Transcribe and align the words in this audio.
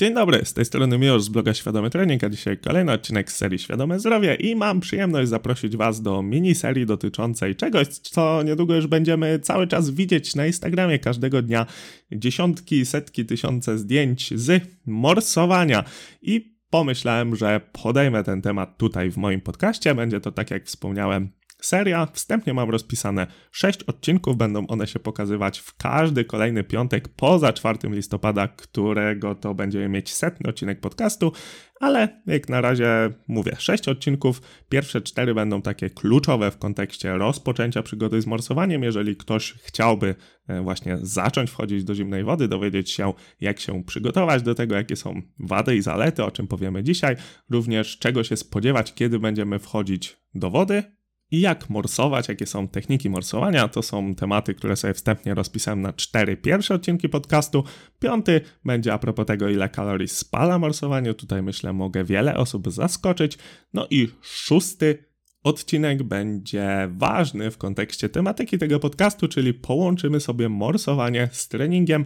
Dzień 0.00 0.14
dobry, 0.14 0.44
z 0.44 0.54
tej 0.54 0.64
strony 0.64 0.98
Miłosz 0.98 1.22
z 1.22 1.28
bloga 1.28 1.54
Świadomy 1.54 1.90
Trening, 1.90 2.24
a 2.24 2.28
dzisiaj 2.28 2.58
kolejny 2.58 2.92
odcinek 2.92 3.32
z 3.32 3.36
serii 3.36 3.58
Świadome 3.58 4.00
Zdrowie 4.00 4.34
i 4.34 4.56
mam 4.56 4.80
przyjemność 4.80 5.28
zaprosić 5.28 5.76
Was 5.76 6.02
do 6.02 6.22
miniserii 6.22 6.86
dotyczącej 6.86 7.56
czegoś, 7.56 7.88
co 7.88 8.42
niedługo 8.42 8.74
już 8.74 8.86
będziemy 8.86 9.38
cały 9.38 9.66
czas 9.66 9.90
widzieć 9.90 10.34
na 10.34 10.46
Instagramie 10.46 10.98
każdego 10.98 11.42
dnia. 11.42 11.66
Dziesiątki, 12.12 12.86
setki, 12.86 13.26
tysiące 13.26 13.78
zdjęć 13.78 14.32
z 14.40 14.62
morsowania 14.86 15.84
i 16.22 16.56
pomyślałem, 16.70 17.36
że 17.36 17.60
podejmę 17.72 18.24
ten 18.24 18.42
temat 18.42 18.78
tutaj 18.78 19.10
w 19.10 19.16
moim 19.16 19.40
podcaście. 19.40 19.94
Będzie 19.94 20.20
to, 20.20 20.32
tak 20.32 20.50
jak 20.50 20.64
wspomniałem, 20.64 21.30
seria. 21.66 22.06
Wstępnie 22.12 22.54
mam 22.54 22.70
rozpisane 22.70 23.26
6 23.50 23.82
odcinków, 23.82 24.36
będą 24.36 24.66
one 24.66 24.86
się 24.86 24.98
pokazywać 24.98 25.58
w 25.58 25.76
każdy 25.76 26.24
kolejny 26.24 26.64
piątek 26.64 27.08
poza 27.08 27.52
4 27.52 27.78
listopada, 27.84 28.48
którego 28.48 29.34
to 29.34 29.54
będziemy 29.54 29.88
mieć 29.88 30.14
setny 30.14 30.50
odcinek 30.50 30.80
podcastu, 30.80 31.32
ale 31.80 32.22
jak 32.26 32.48
na 32.48 32.60
razie 32.60 33.10
mówię, 33.28 33.56
6 33.58 33.88
odcinków. 33.88 34.42
Pierwsze 34.68 35.00
4 35.00 35.34
będą 35.34 35.62
takie 35.62 35.90
kluczowe 35.90 36.50
w 36.50 36.58
kontekście 36.58 37.18
rozpoczęcia 37.18 37.82
przygody 37.82 38.22
z 38.22 38.26
morsowaniem. 38.26 38.82
Jeżeli 38.82 39.16
ktoś 39.16 39.52
chciałby 39.52 40.14
e, 40.48 40.60
właśnie 40.60 40.98
zacząć 41.02 41.50
wchodzić 41.50 41.84
do 41.84 41.94
zimnej 41.94 42.24
wody, 42.24 42.48
dowiedzieć 42.48 42.90
się, 42.90 43.12
jak 43.40 43.60
się 43.60 43.84
przygotować 43.84 44.42
do 44.42 44.54
tego, 44.54 44.74
jakie 44.74 44.96
są 44.96 45.22
wady 45.38 45.76
i 45.76 45.82
zalety, 45.82 46.24
o 46.24 46.30
czym 46.30 46.46
powiemy 46.46 46.82
dzisiaj, 46.82 47.16
również 47.50 47.98
czego 47.98 48.24
się 48.24 48.36
spodziewać, 48.36 48.94
kiedy 48.94 49.18
będziemy 49.18 49.58
wchodzić 49.58 50.16
do 50.34 50.50
wody, 50.50 50.99
i 51.30 51.40
jak 51.40 51.70
morsować, 51.70 52.28
jakie 52.28 52.46
są 52.46 52.68
techniki 52.68 53.10
morsowania. 53.10 53.68
To 53.68 53.82
są 53.82 54.14
tematy, 54.14 54.54
które 54.54 54.76
sobie 54.76 54.94
wstępnie 54.94 55.34
rozpisałem 55.34 55.82
na 55.82 55.92
cztery 55.92 56.36
pierwsze 56.36 56.74
odcinki 56.74 57.08
podcastu. 57.08 57.64
Piąty 57.98 58.40
będzie 58.64 58.92
a 58.92 58.98
propos 58.98 59.26
tego, 59.26 59.48
ile 59.48 59.68
kalorii 59.68 60.08
spala 60.08 60.58
morsowanie. 60.58 61.14
Tutaj 61.14 61.42
myślę, 61.42 61.72
mogę 61.72 62.04
wiele 62.04 62.36
osób 62.36 62.70
zaskoczyć. 62.70 63.38
No 63.74 63.86
i 63.90 64.08
szósty 64.22 65.10
odcinek 65.44 66.02
będzie 66.02 66.88
ważny 66.90 67.50
w 67.50 67.58
kontekście 67.58 68.08
tematyki 68.08 68.58
tego 68.58 68.80
podcastu, 68.80 69.28
czyli 69.28 69.54
połączymy 69.54 70.20
sobie 70.20 70.48
morsowanie 70.48 71.28
z 71.32 71.48
treningiem. 71.48 72.04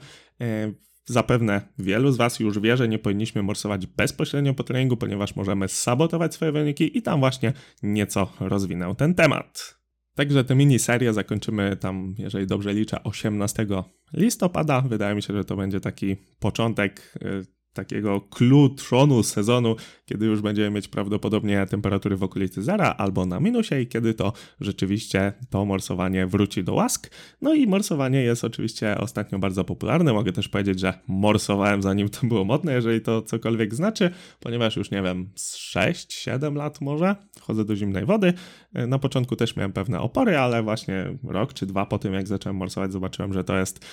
Zapewne 1.07 1.69
wielu 1.79 2.13
z 2.13 2.17
Was 2.17 2.41
już 2.41 2.59
wie, 2.59 2.77
że 2.77 2.89
nie 2.89 2.99
powinniśmy 2.99 3.43
morsować 3.43 3.87
bezpośrednio 3.87 4.55
po 4.55 4.65
treningu, 4.65 4.97
ponieważ 4.97 5.37
możemy 5.37 5.69
sabotować 5.69 6.35
swoje 6.35 6.53
wyniki 6.53 6.99
i 6.99 7.03
tam 7.03 7.21
właśnie 7.21 7.53
nieco 7.83 8.33
rozwinę 8.41 8.95
ten 8.95 9.15
temat. 9.15 9.85
Także 10.15 10.45
tę 10.45 10.55
miniserię 10.55 11.13
zakończymy 11.13 11.77
tam, 11.77 12.15
jeżeli 12.19 12.47
dobrze 12.47 12.73
liczę, 12.73 13.03
18 13.03 13.67
listopada. 14.13 14.81
Wydaje 14.81 15.15
mi 15.15 15.23
się, 15.23 15.35
że 15.35 15.45
to 15.45 15.57
będzie 15.57 15.81
taki 15.81 16.17
początek 16.39 17.15
y, 17.23 17.54
takiego 17.75 18.21
clue 18.21 18.69
trzonu 18.69 19.23
sezonu, 19.23 19.77
kiedy 20.07 20.27
już 20.27 20.41
będziemy 20.41 20.71
mieć 20.71 20.89
prawdopodobnie 20.89 21.67
temperatury 21.67 22.17
w 22.17 22.23
okolicy 22.23 22.63
zera 22.63 22.95
albo 22.99 23.27
na 23.27 23.41
minusie 23.41 23.81
i 23.81 23.87
kiedy 23.87 24.15
to 24.15 24.33
rzeczywiście 24.61 25.33
to 25.51 25.65
morsowanie 25.65 26.27
wróci 26.27 26.65
do 26.65 26.75
łask. 26.75 27.11
No 27.43 27.55
i 27.55 27.67
morsowanie 27.67 28.23
jest 28.23 28.45
oczywiście 28.45 28.99
ostatnio 28.99 29.39
bardzo 29.39 29.65
popularne. 29.65 30.13
Mogę 30.13 30.33
też 30.33 30.49
powiedzieć, 30.49 30.81
że 30.81 30.95
morsowałem 31.09 31.83
zanim 31.83 32.09
to 32.09 32.27
było 32.27 32.45
modne, 32.45 32.73
jeżeli 32.73 33.01
to 33.01 33.23
cokolwiek 33.23 33.75
znaczy, 33.75 34.11
ponieważ 34.41 34.77
już 34.77 34.91
nie 34.91 35.03
wiem, 35.03 35.31
z 35.35 35.57
6-7 35.57 36.57
lat 36.57 36.81
może 36.81 37.17
chodzę 37.41 37.65
do 37.65 37.77
zimnej 37.77 38.05
wody. 38.05 38.33
Na 38.73 38.99
początku 38.99 39.37
też 39.37 39.57
miałem 39.57 39.73
pewne 39.73 40.01
opory, 40.01 40.39
ale 40.39 40.63
właśnie 40.63 41.19
rok 41.25 41.53
czy 41.53 41.67
dwa 41.67 41.87
po 41.87 41.99
tym, 41.99 42.15
jak 42.15 42.29
zacząłem 42.29 42.57
morsować, 42.57 42.93
zobaczyłem, 42.93 43.33
że 43.33 43.45
to 43.45 43.57
jest 43.57 43.87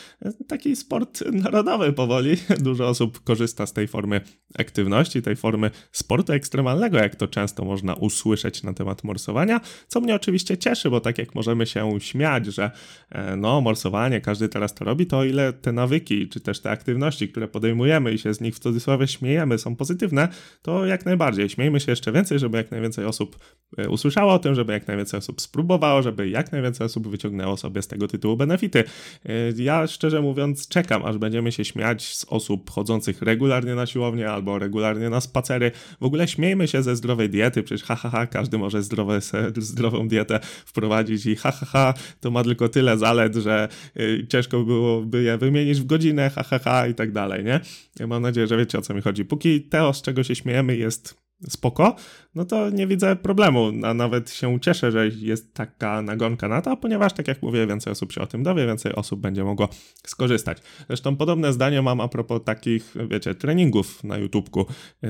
taki 0.48 0.76
sport 0.76 1.24
narodowy 1.32 1.94
powoli. 1.94 2.38
Dużo 2.60 2.88
osób 2.88 3.24
korzysta 3.24 3.66
z 3.66 3.71
tej 3.74 3.88
formy 3.88 4.22
aktywności, 4.60 5.22
tej 5.22 5.36
formy 5.36 5.72
sportu 5.92 6.34
ekstremalnego, 6.34 6.98
jak 6.98 7.16
to 7.16 7.28
często 7.28 7.66
można 7.66 7.94
usłyszeć 7.94 8.64
na 8.64 8.74
temat 8.74 9.04
morsowania, 9.04 9.62
co 9.88 10.02
mnie 10.02 10.16
oczywiście 10.16 10.58
cieszy, 10.58 10.90
bo 10.90 11.00
tak 11.00 11.18
jak 11.18 11.36
możemy 11.36 11.66
się 11.66 12.00
śmiać, 12.00 12.46
że 12.46 12.72
e, 13.10 13.36
no, 13.36 13.62
morsowanie, 13.62 14.22
każdy 14.22 14.50
teraz 14.50 14.74
to 14.74 14.86
robi, 14.86 15.06
to 15.06 15.18
o 15.18 15.24
ile 15.24 15.54
te 15.54 15.72
nawyki, 15.72 16.30
czy 16.30 16.40
też 16.40 16.60
te 16.60 16.70
aktywności, 16.70 17.30
które 17.30 17.48
podejmujemy 17.48 18.14
i 18.14 18.18
się 18.18 18.34
z 18.34 18.42
nich 18.42 18.56
w 18.56 18.60
cudzysłowie 18.60 19.08
śmiejemy, 19.08 19.58
są 19.58 19.76
pozytywne, 19.76 20.28
to 20.62 20.86
jak 20.86 21.06
najbardziej. 21.06 21.50
Śmiejmy 21.50 21.80
się 21.80 21.92
jeszcze 21.92 22.12
więcej, 22.12 22.40
żeby 22.40 22.58
jak 22.58 22.72
najwięcej 22.72 23.06
osób 23.06 23.40
e, 23.78 23.90
usłyszało 23.90 24.34
o 24.34 24.40
tym, 24.40 24.56
żeby 24.56 24.74
jak 24.74 24.88
najwięcej 24.88 25.18
osób 25.18 25.42
spróbowało, 25.42 26.02
żeby 26.02 26.30
jak 26.30 26.52
najwięcej 26.52 26.86
osób 26.86 27.08
wyciągnęło 27.08 27.58
sobie 27.58 27.82
z 27.82 27.88
tego 27.88 28.08
tytułu 28.08 28.38
benefity. 28.38 28.84
E, 29.26 29.34
ja 29.58 29.88
szczerze 29.88 30.22
mówiąc 30.22 30.68
czekam, 30.68 31.06
aż 31.06 31.18
będziemy 31.18 31.52
się 31.52 31.66
śmiać 31.66 32.16
z 32.16 32.26
osób 32.30 32.70
chodzących 32.70 33.22
regularnie 33.22 33.61
na 33.66 33.86
siłownię 33.86 34.30
albo 34.30 34.60
regularnie 34.60 35.10
na 35.10 35.22
spacery, 35.22 35.72
w 36.02 36.06
ogóle 36.06 36.28
śmiejmy 36.28 36.68
się 36.68 36.84
ze 36.84 36.96
zdrowej 36.96 37.30
diety, 37.30 37.64
przecież 37.64 37.88
ha, 37.88 37.96
ha, 37.96 38.10
ha 38.10 38.28
każdy 38.28 38.58
może 38.58 38.84
zdrowe, 38.84 39.20
zdrową 39.58 40.08
dietę 40.08 40.40
wprowadzić 40.66 41.26
i 41.26 41.36
ha, 41.36 41.52
ha, 41.52 41.66
ha, 41.66 41.94
to 42.20 42.32
ma 42.32 42.44
tylko 42.44 42.70
tyle 42.70 42.98
zalet, 42.98 43.36
że 43.36 43.68
y, 44.00 44.28
ciężko 44.30 44.64
byłoby 44.64 45.24
je 45.24 45.38
wymienić 45.38 45.82
w 45.82 45.86
godzinę, 45.86 46.30
ha, 46.30 46.44
ha, 46.44 46.60
ha 46.60 46.88
i 46.88 46.94
tak 46.96 47.12
dalej, 47.12 47.44
nie? 47.44 47.60
Ja 48.00 48.08
mam 48.08 48.22
nadzieję, 48.22 48.48
że 48.48 48.58
wiecie 48.58 48.78
o 48.78 48.82
co 48.82 48.94
mi 48.94 49.02
chodzi. 49.02 49.26
Póki 49.26 49.62
to, 49.62 49.94
z 49.94 50.02
czego 50.02 50.24
się 50.24 50.36
śmiejemy 50.36 50.78
jest 50.78 51.22
spoko, 51.50 51.96
no 52.36 52.46
to 52.46 52.70
nie 52.70 52.88
widzę 52.88 53.16
problemu, 53.16 53.72
a 53.84 53.94
nawet 53.94 54.32
się 54.32 54.60
cieszę, 54.60 54.92
że 54.92 55.08
jest 55.08 55.54
taka 55.54 56.02
nagonka 56.02 56.48
na 56.48 56.62
to, 56.62 56.78
ponieważ 56.78 57.14
tak 57.14 57.28
jak 57.28 57.42
mówię, 57.42 57.68
więcej 57.68 57.92
osób 57.92 58.12
się 58.12 58.22
o 58.22 58.28
tym 58.28 58.44
dowie, 58.44 58.66
więcej 58.66 58.96
osób 58.96 59.20
będzie 59.20 59.44
mogło 59.44 59.70
skorzystać. 60.08 60.58
Zresztą 60.88 61.16
podobne 61.16 61.54
zdanie 61.54 61.82
mam 61.82 62.02
a 62.02 62.08
propos 62.08 62.42
takich, 62.46 62.94
wiecie, 63.10 63.36
treningów 63.36 64.04
na 64.04 64.18
YouTubeku. 64.18 64.66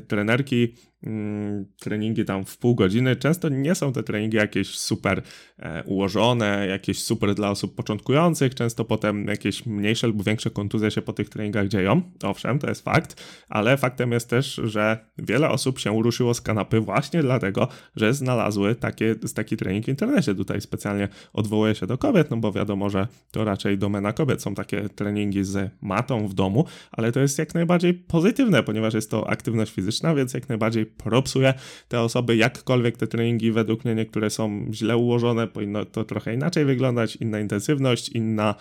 Trenerki 0.08 0.74
Mm, 1.04 1.66
treningi 1.80 2.26
tam 2.26 2.46
w 2.46 2.58
pół 2.58 2.76
godziny. 2.76 3.16
Często 3.16 3.50
nie 3.50 3.76
są 3.76 3.94
te 3.94 4.04
treningi 4.04 4.38
jakieś 4.38 4.80
super 4.80 5.22
e, 5.60 5.84
ułożone, 5.84 6.68
jakieś 6.68 7.04
super 7.04 7.36
dla 7.36 7.50
osób 7.50 7.76
początkujących. 7.76 8.56
Często 8.56 8.86
potem 8.86 9.28
jakieś 9.28 9.66
mniejsze 9.66 10.08
lub 10.08 10.24
większe 10.24 10.50
kontuzje 10.50 10.92
się 10.92 11.02
po 11.02 11.14
tych 11.14 11.30
treningach 11.30 11.68
dzieją. 11.68 12.02
Owszem, 12.24 12.60
to 12.60 12.70
jest 12.70 12.84
fakt, 12.84 13.24
ale 13.50 13.78
faktem 13.78 14.12
jest 14.12 14.30
też, 14.30 14.62
że 14.64 15.06
wiele 15.18 15.50
osób 15.50 15.80
się 15.80 16.04
ruszyło 16.04 16.34
z 16.34 16.42
kanapy 16.42 16.80
właśnie 16.80 17.11
dlatego, 17.20 17.68
że 17.96 18.14
znalazły 18.14 18.76
takie, 18.76 19.16
taki 19.36 19.58
trening 19.58 19.86
w 19.86 19.90
internecie. 19.90 20.36
Tutaj 20.36 20.62
specjalnie 20.62 21.08
odwołuję 21.34 21.76
się 21.76 21.88
do 21.88 21.98
kobiet, 21.98 22.32
no 22.32 22.38
bo 22.38 22.52
wiadomo, 22.52 22.90
że 22.90 23.08
to 23.32 23.44
raczej 23.44 23.78
domena 23.78 24.14
kobiet 24.14 24.42
są 24.42 24.56
takie 24.56 24.90
treningi 24.90 25.44
z 25.44 25.72
matą 25.82 26.28
w 26.28 26.34
domu, 26.34 26.66
ale 26.92 27.12
to 27.12 27.20
jest 27.20 27.40
jak 27.40 27.54
najbardziej 27.56 27.94
pozytywne, 27.94 28.64
ponieważ 28.64 28.94
jest 28.94 29.12
to 29.12 29.30
aktywność 29.30 29.74
fizyczna, 29.74 30.16
więc 30.16 30.34
jak 30.34 30.50
najbardziej 30.50 30.86
propsuje 30.86 31.54
te 31.88 32.02
osoby, 32.02 32.36
jakkolwiek 32.36 32.98
te 32.98 33.08
treningi 33.08 33.52
według 33.52 33.86
mnie 33.86 33.96
niektóre 33.96 34.30
są 34.30 34.66
źle 34.72 34.98
ułożone, 34.98 35.48
powinno 35.48 35.86
to 35.86 36.04
trochę 36.04 36.34
inaczej 36.34 36.66
wyglądać, 36.66 37.16
inna 37.16 37.40
intensywność, 37.40 38.10
inna, 38.10 38.56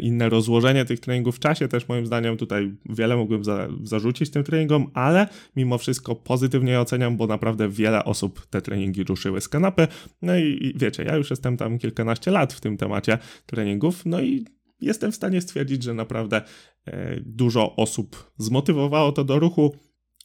inne 0.00 0.28
rozłożenie 0.28 0.84
tych 0.84 1.00
treningów 1.00 1.36
w 1.36 1.38
czasie. 1.38 1.68
Też 1.68 1.88
moim 1.88 2.06
zdaniem 2.06 2.36
tutaj 2.36 2.74
wiele 2.88 3.16
mógłbym 3.16 3.44
za, 3.44 3.68
zarzucić 3.82 4.30
tym 4.30 4.44
treningom, 4.44 4.90
ale 4.94 5.28
mimo 5.56 5.78
wszystko 5.78 6.14
pozytywnie 6.14 6.80
oceniam, 6.80 7.16
bo 7.16 7.26
naprawdę 7.26 7.68
wiele 7.68 8.04
osób 8.04 8.46
te 8.46 8.62
treningi 8.62 9.04
ruszyły 9.04 9.40
z 9.40 9.48
kanapy, 9.48 9.88
no 10.22 10.36
i, 10.36 10.42
i 10.42 10.78
wiecie, 10.78 11.02
ja 11.02 11.16
już 11.16 11.30
jestem 11.30 11.56
tam 11.56 11.78
kilkanaście 11.78 12.30
lat 12.30 12.52
w 12.52 12.60
tym 12.60 12.76
temacie 12.76 13.18
treningów, 13.46 14.06
no 14.06 14.20
i 14.20 14.44
jestem 14.80 15.12
w 15.12 15.14
stanie 15.14 15.40
stwierdzić, 15.40 15.82
że 15.82 15.94
naprawdę 15.94 16.42
e, 16.86 17.20
dużo 17.20 17.76
osób 17.76 18.32
zmotywowało 18.36 19.12
to 19.12 19.24
do 19.24 19.38
ruchu, 19.38 19.76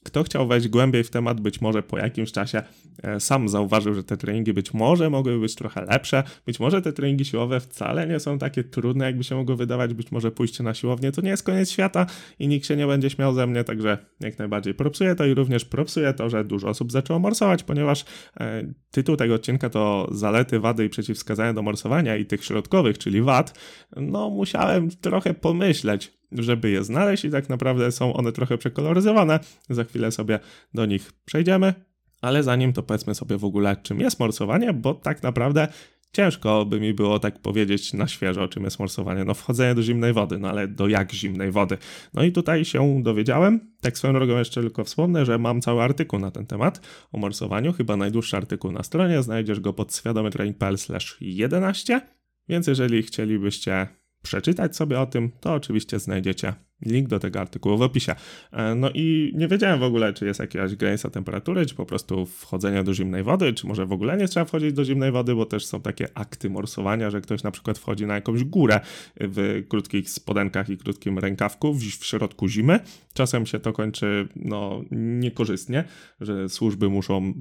kto 0.03 0.24
chciał 0.24 0.47
wejść 0.47 0.68
głębiej 0.68 1.03
w 1.03 1.09
temat, 1.09 1.41
być 1.41 1.62
może 1.62 1.84
po 1.84 1.97
jakimś 1.97 2.31
czasie 2.31 2.64
e, 3.03 3.19
sam 3.19 3.50
zauważył, 3.50 3.94
że 3.94 4.03
te 4.03 4.18
treningi 4.18 4.53
być 4.53 4.74
może 4.74 5.09
mogły 5.09 5.40
być 5.40 5.56
trochę 5.56 5.86
lepsze, 5.86 6.24
być 6.46 6.59
może 6.59 6.81
te 6.81 6.94
treningi 6.94 7.25
siłowe 7.25 7.59
wcale 7.59 8.08
nie 8.08 8.19
są 8.19 8.38
takie 8.38 8.64
trudne, 8.64 9.06
jakby 9.06 9.24
się 9.24 9.36
mogło 9.36 9.56
wydawać, 9.56 9.94
być 9.94 10.12
może 10.12 10.31
pójście 10.31 10.64
na 10.64 10.74
siłownię 10.74 11.12
to 11.12 11.22
nie 11.22 11.30
jest 11.30 11.44
koniec 11.44 11.72
świata 11.72 12.06
i 12.40 12.47
nikt 12.47 12.68
się 12.68 12.75
nie 12.75 12.88
będzie 12.88 13.09
śmiał 13.09 13.34
ze 13.34 13.47
mnie, 13.47 13.64
także 13.64 13.97
jak 14.19 14.40
najbardziej 14.40 14.74
propsuję 14.74 15.16
to 15.16 15.26
i 15.26 15.34
również 15.34 15.66
propsuję 15.66 16.14
to, 16.14 16.29
że 16.29 16.44
dużo 16.44 16.70
osób 16.70 16.91
zaczęło 16.91 17.20
morsować, 17.20 17.64
ponieważ 17.64 18.05
e, 18.40 18.73
tytuł 18.91 19.16
tego 19.16 19.34
odcinka 19.34 19.70
to 19.70 20.09
zalety, 20.11 20.59
wady 20.59 20.85
i 20.85 20.90
przeciwwskazania 20.90 21.53
do 21.53 21.61
morsowania 21.61 22.17
i 22.17 22.26
tych 22.26 22.46
środkowych, 22.46 22.97
czyli 22.97 23.22
wad, 23.22 23.59
no 23.96 24.29
musiałem 24.29 24.90
trochę 24.90 25.34
pomyśleć, 25.34 26.14
żeby 26.38 26.70
je 26.70 26.84
znaleźć 26.84 27.26
i 27.26 27.30
tak 27.30 27.50
naprawdę 27.50 27.91
są 27.91 28.14
one 28.14 28.32
trochę 28.32 28.58
przekoloryzowane. 28.58 29.40
Za 29.70 29.84
chwilę 29.84 30.12
sobie 30.12 30.40
do 30.74 30.85
nich 30.85 31.12
przejdziemy. 31.26 31.74
Ale 32.22 32.44
zanim 32.44 32.74
to 32.74 32.84
powiedzmy 32.84 33.16
sobie 33.16 33.38
w 33.38 33.46
ogóle, 33.46 33.78
czym 33.84 34.00
jest 34.00 34.20
morsowanie, 34.20 34.74
bo 34.74 34.94
tak 34.94 35.24
naprawdę 35.24 35.68
ciężko 36.14 36.66
by 36.66 36.80
mi 36.80 36.94
było 36.94 37.20
tak 37.20 37.40
powiedzieć 37.40 37.94
na 37.94 38.08
świeżo, 38.08 38.47
czym 38.47 38.64
jest 38.64 38.80
morsowanie. 38.80 39.24
No 39.24 39.34
wchodzenie 39.34 39.76
do 39.76 39.84
zimnej 39.84 40.14
wody, 40.14 40.38
no 40.38 40.50
ale 40.50 40.68
do 40.68 40.88
jak 40.88 41.12
zimnej 41.12 41.52
wody. 41.52 41.78
No 42.14 42.24
i 42.24 42.32
tutaj 42.32 42.66
się 42.66 43.03
dowiedziałem, 43.03 43.72
tak 43.82 43.97
swoją 43.97 44.14
drogą 44.14 44.38
jeszcze 44.38 44.62
tylko 44.62 44.84
wspomnę, 44.84 45.26
że 45.26 45.38
mam 45.38 45.62
cały 45.62 45.82
artykuł 45.82 46.20
na 46.20 46.32
ten 46.32 46.46
temat 46.46 46.82
o 47.12 47.18
morsowaniu, 47.18 47.74
chyba 47.74 47.97
najdłuższy 47.97 48.38
artykuł 48.38 48.72
na 48.72 48.84
stronie, 48.84 49.24
znajdziesz 49.24 49.59
go 49.59 49.74
pod 49.74 49.96
świadomytraining.pl 49.96 50.76
11, 51.22 52.02
więc 52.50 52.68
jeżeli 52.68 53.03
chcielibyście 53.03 53.88
przeczytać 54.23 54.75
sobie 54.75 54.99
o 54.99 55.05
tym, 55.05 55.31
to 55.40 55.53
oczywiście 55.53 55.99
znajdziecie 55.99 56.53
Link 56.85 57.08
do 57.08 57.20
tego 57.20 57.41
artykułu 57.41 57.78
w 57.78 57.81
opisie. 57.81 58.16
E, 58.52 58.75
no 58.75 58.90
i 58.93 59.34
nie 59.35 59.47
wiedziałem 59.47 59.79
w 59.79 59.84
ogóle, 59.84 60.14
czy 60.14 60.25
jest 60.25 60.40
jakaś 60.40 60.75
granica 60.75 61.09
temperatury, 61.09 61.66
czy 61.66 61.75
po 61.75 61.85
prostu 61.85 62.25
wchodzenia 62.25 62.84
do 62.84 62.93
zimnej 62.93 63.23
wody, 63.23 63.53
czy 63.53 63.67
może 63.67 63.85
w 63.85 63.91
ogóle 63.91 64.17
nie 64.17 64.28
trzeba 64.28 64.46
wchodzić 64.46 64.73
do 64.73 64.85
zimnej 64.85 65.11
wody, 65.11 65.35
bo 65.35 65.46
też 65.46 65.66
są 65.66 65.81
takie 65.81 66.08
akty 66.17 66.49
morsowania, 66.49 67.09
że 67.09 67.22
ktoś 67.22 67.43
na 67.43 67.52
przykład 67.52 67.78
wchodzi 67.78 68.05
na 68.05 68.16
jakąś 68.16 68.43
górę 68.43 68.79
w 69.20 69.64
krótkich 69.70 70.09
spodenkach 70.09 70.69
i 70.69 70.78
krótkim 70.78 71.19
rękawku 71.19 71.73
w, 71.73 71.84
w 71.84 72.05
środku 72.05 72.47
zimy. 72.47 72.79
Czasem 73.14 73.46
się 73.46 73.59
to 73.59 73.73
kończy 73.73 74.28
no, 74.35 74.81
niekorzystnie, 74.91 75.84
że 76.22 76.49
służby 76.49 76.90
muszą 76.90 77.34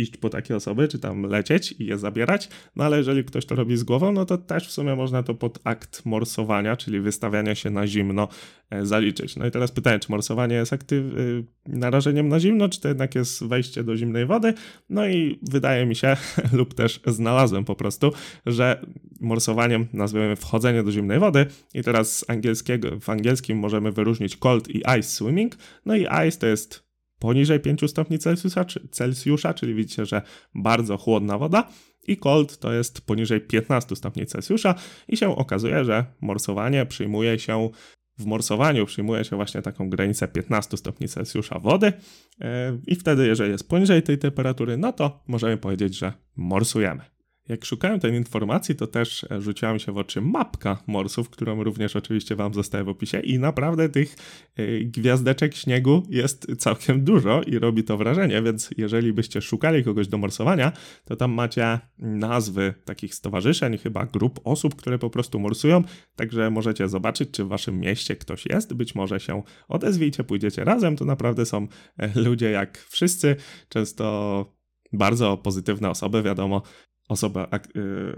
iść 0.00 0.16
po 0.16 0.28
takie 0.28 0.56
osoby, 0.56 0.88
czy 0.88 0.98
tam 0.98 1.22
lecieć 1.22 1.74
i 1.78 1.86
je 1.86 1.98
zabierać, 1.98 2.48
no 2.76 2.84
ale 2.84 2.96
jeżeli 2.96 3.24
ktoś 3.24 3.46
to 3.46 3.54
robi 3.54 3.76
z 3.76 3.84
głową, 3.84 4.12
no 4.12 4.24
to 4.24 4.38
też 4.38 4.68
w 4.68 4.70
sumie 4.70 4.96
można 4.96 5.22
to 5.22 5.34
pod 5.34 5.58
akt 5.64 6.06
morsowania, 6.06 6.76
czyli 6.76 7.00
wystawiania 7.00 7.54
się 7.54 7.70
na 7.70 7.86
zimno 7.86 8.28
e, 8.70 8.86
zaliczyć. 8.86 9.36
No 9.36 9.46
i 9.46 9.50
teraz 9.50 9.72
pytanie, 9.72 9.98
czy 9.98 10.10
morsowanie 10.10 10.54
jest 10.54 10.72
aktyw, 10.72 11.04
y, 11.04 11.44
narażeniem 11.66 12.28
na 12.28 12.40
zimno, 12.40 12.68
czy 12.68 12.80
to 12.80 12.88
jednak 12.88 13.14
jest 13.14 13.46
wejście 13.46 13.84
do 13.84 13.96
zimnej 13.96 14.26
wody? 14.26 14.54
No 14.90 15.06
i 15.06 15.38
wydaje 15.42 15.86
mi 15.86 15.96
się, 15.96 16.16
lub 16.58 16.74
też 16.74 17.00
znalazłem 17.06 17.64
po 17.64 17.74
prostu, 17.74 18.12
że 18.46 18.86
morsowaniem 19.20 19.86
nazywamy 19.92 20.36
wchodzenie 20.36 20.82
do 20.82 20.92
zimnej 20.92 21.18
wody 21.18 21.46
i 21.74 21.82
teraz 21.82 22.18
z 22.18 22.30
angielskiego, 22.30 23.00
w 23.00 23.08
angielskim 23.08 23.58
możemy 23.58 23.92
wyróżnić 23.92 24.36
cold 24.36 24.68
i 24.68 24.78
ice 24.78 25.02
swimming. 25.02 25.56
No 25.86 25.96
i 25.96 26.06
ice 26.28 26.38
to 26.38 26.46
jest 26.46 26.87
poniżej 27.18 27.60
5 27.60 27.90
stopni 27.90 28.18
Celsjusza, 28.18 28.64
Celsjusza, 28.90 29.54
czyli 29.54 29.74
widzicie, 29.74 30.06
że 30.06 30.22
bardzo 30.54 30.96
chłodna 30.96 31.38
woda 31.38 31.68
i 32.06 32.16
cold 32.16 32.58
to 32.58 32.72
jest 32.72 33.00
poniżej 33.00 33.40
15 33.40 33.96
stopni 33.96 34.26
Celsjusza 34.26 34.74
i 35.08 35.16
się 35.16 35.36
okazuje, 35.36 35.84
że 35.84 36.04
morsowanie 36.20 36.86
przyjmuje 36.86 37.38
się 37.38 37.70
w 38.18 38.26
morsowaniu 38.26 38.86
przyjmuje 38.86 39.24
się 39.24 39.36
właśnie 39.36 39.62
taką 39.62 39.90
granicę 39.90 40.28
15 40.28 40.76
stopni 40.76 41.08
Celsjusza 41.08 41.58
wody 41.58 41.92
e, 42.40 42.78
i 42.86 42.94
wtedy, 42.94 43.26
jeżeli 43.26 43.50
jest 43.50 43.68
poniżej 43.68 44.02
tej 44.02 44.18
temperatury, 44.18 44.76
no 44.76 44.92
to 44.92 45.24
możemy 45.26 45.56
powiedzieć, 45.56 45.98
że 45.98 46.12
morsujemy. 46.36 47.17
Jak 47.48 47.64
szukałem 47.64 48.00
tej 48.00 48.14
informacji, 48.14 48.74
to 48.74 48.86
też 48.86 49.26
e, 49.30 49.40
rzuciła 49.40 49.72
mi 49.72 49.80
się 49.80 49.92
w 49.92 49.98
oczy 49.98 50.20
mapka 50.20 50.82
morsów, 50.86 51.30
którą 51.30 51.64
również 51.64 51.96
oczywiście 51.96 52.36
Wam 52.36 52.54
zostawię 52.54 52.84
w 52.84 52.88
opisie 52.88 53.20
i 53.20 53.38
naprawdę 53.38 53.88
tych 53.88 54.16
e, 54.56 54.80
gwiazdeczek 54.80 55.54
śniegu 55.54 56.02
jest 56.10 56.46
całkiem 56.58 57.04
dużo 57.04 57.42
i 57.42 57.58
robi 57.58 57.84
to 57.84 57.96
wrażenie, 57.96 58.42
więc 58.42 58.70
jeżeli 58.76 59.12
byście 59.12 59.42
szukali 59.42 59.84
kogoś 59.84 60.08
do 60.08 60.18
morsowania, 60.18 60.72
to 61.04 61.16
tam 61.16 61.32
macie 61.32 61.78
nazwy 61.98 62.74
takich 62.84 63.14
stowarzyszeń, 63.14 63.78
chyba 63.78 64.06
grup 64.06 64.40
osób, 64.44 64.76
które 64.76 64.98
po 64.98 65.10
prostu 65.10 65.38
morsują, 65.40 65.82
także 66.16 66.50
możecie 66.50 66.88
zobaczyć, 66.88 67.30
czy 67.30 67.44
w 67.44 67.48
Waszym 67.48 67.80
mieście 67.80 68.16
ktoś 68.16 68.46
jest, 68.46 68.74
być 68.74 68.94
może 68.94 69.20
się 69.20 69.42
odezwijcie, 69.68 70.24
pójdziecie 70.24 70.64
razem, 70.64 70.96
to 70.96 71.04
naprawdę 71.04 71.46
są 71.46 71.66
e, 71.98 72.20
ludzie 72.20 72.50
jak 72.50 72.78
wszyscy, 72.78 73.36
często 73.68 74.58
bardzo 74.92 75.36
pozytywne 75.36 75.90
osoby, 75.90 76.22
wiadomo, 76.22 76.62
osoby 77.08 77.40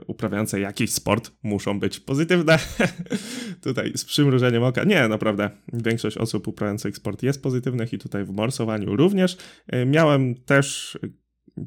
uprawiające 0.07 0.61
jakiś 0.61 0.93
sport 0.93 1.33
muszą 1.43 1.81
być 1.81 2.01
pozytywne. 2.01 2.59
tutaj 3.63 3.93
z 3.95 4.05
przymrużeniem 4.05 4.63
oka. 4.63 4.85
Nie, 4.85 5.09
naprawdę. 5.09 5.51
Większość 5.73 6.17
osób 6.17 6.49
uprawiających 6.49 6.97
sport 6.97 7.23
jest 7.23 7.43
pozytywnych 7.43 7.93
i 7.93 7.99
tutaj 7.99 8.25
w 8.25 8.31
morsowaniu 8.31 8.97
również. 8.97 9.37
Y, 9.75 9.87
miałem 9.87 10.35
też 10.35 10.99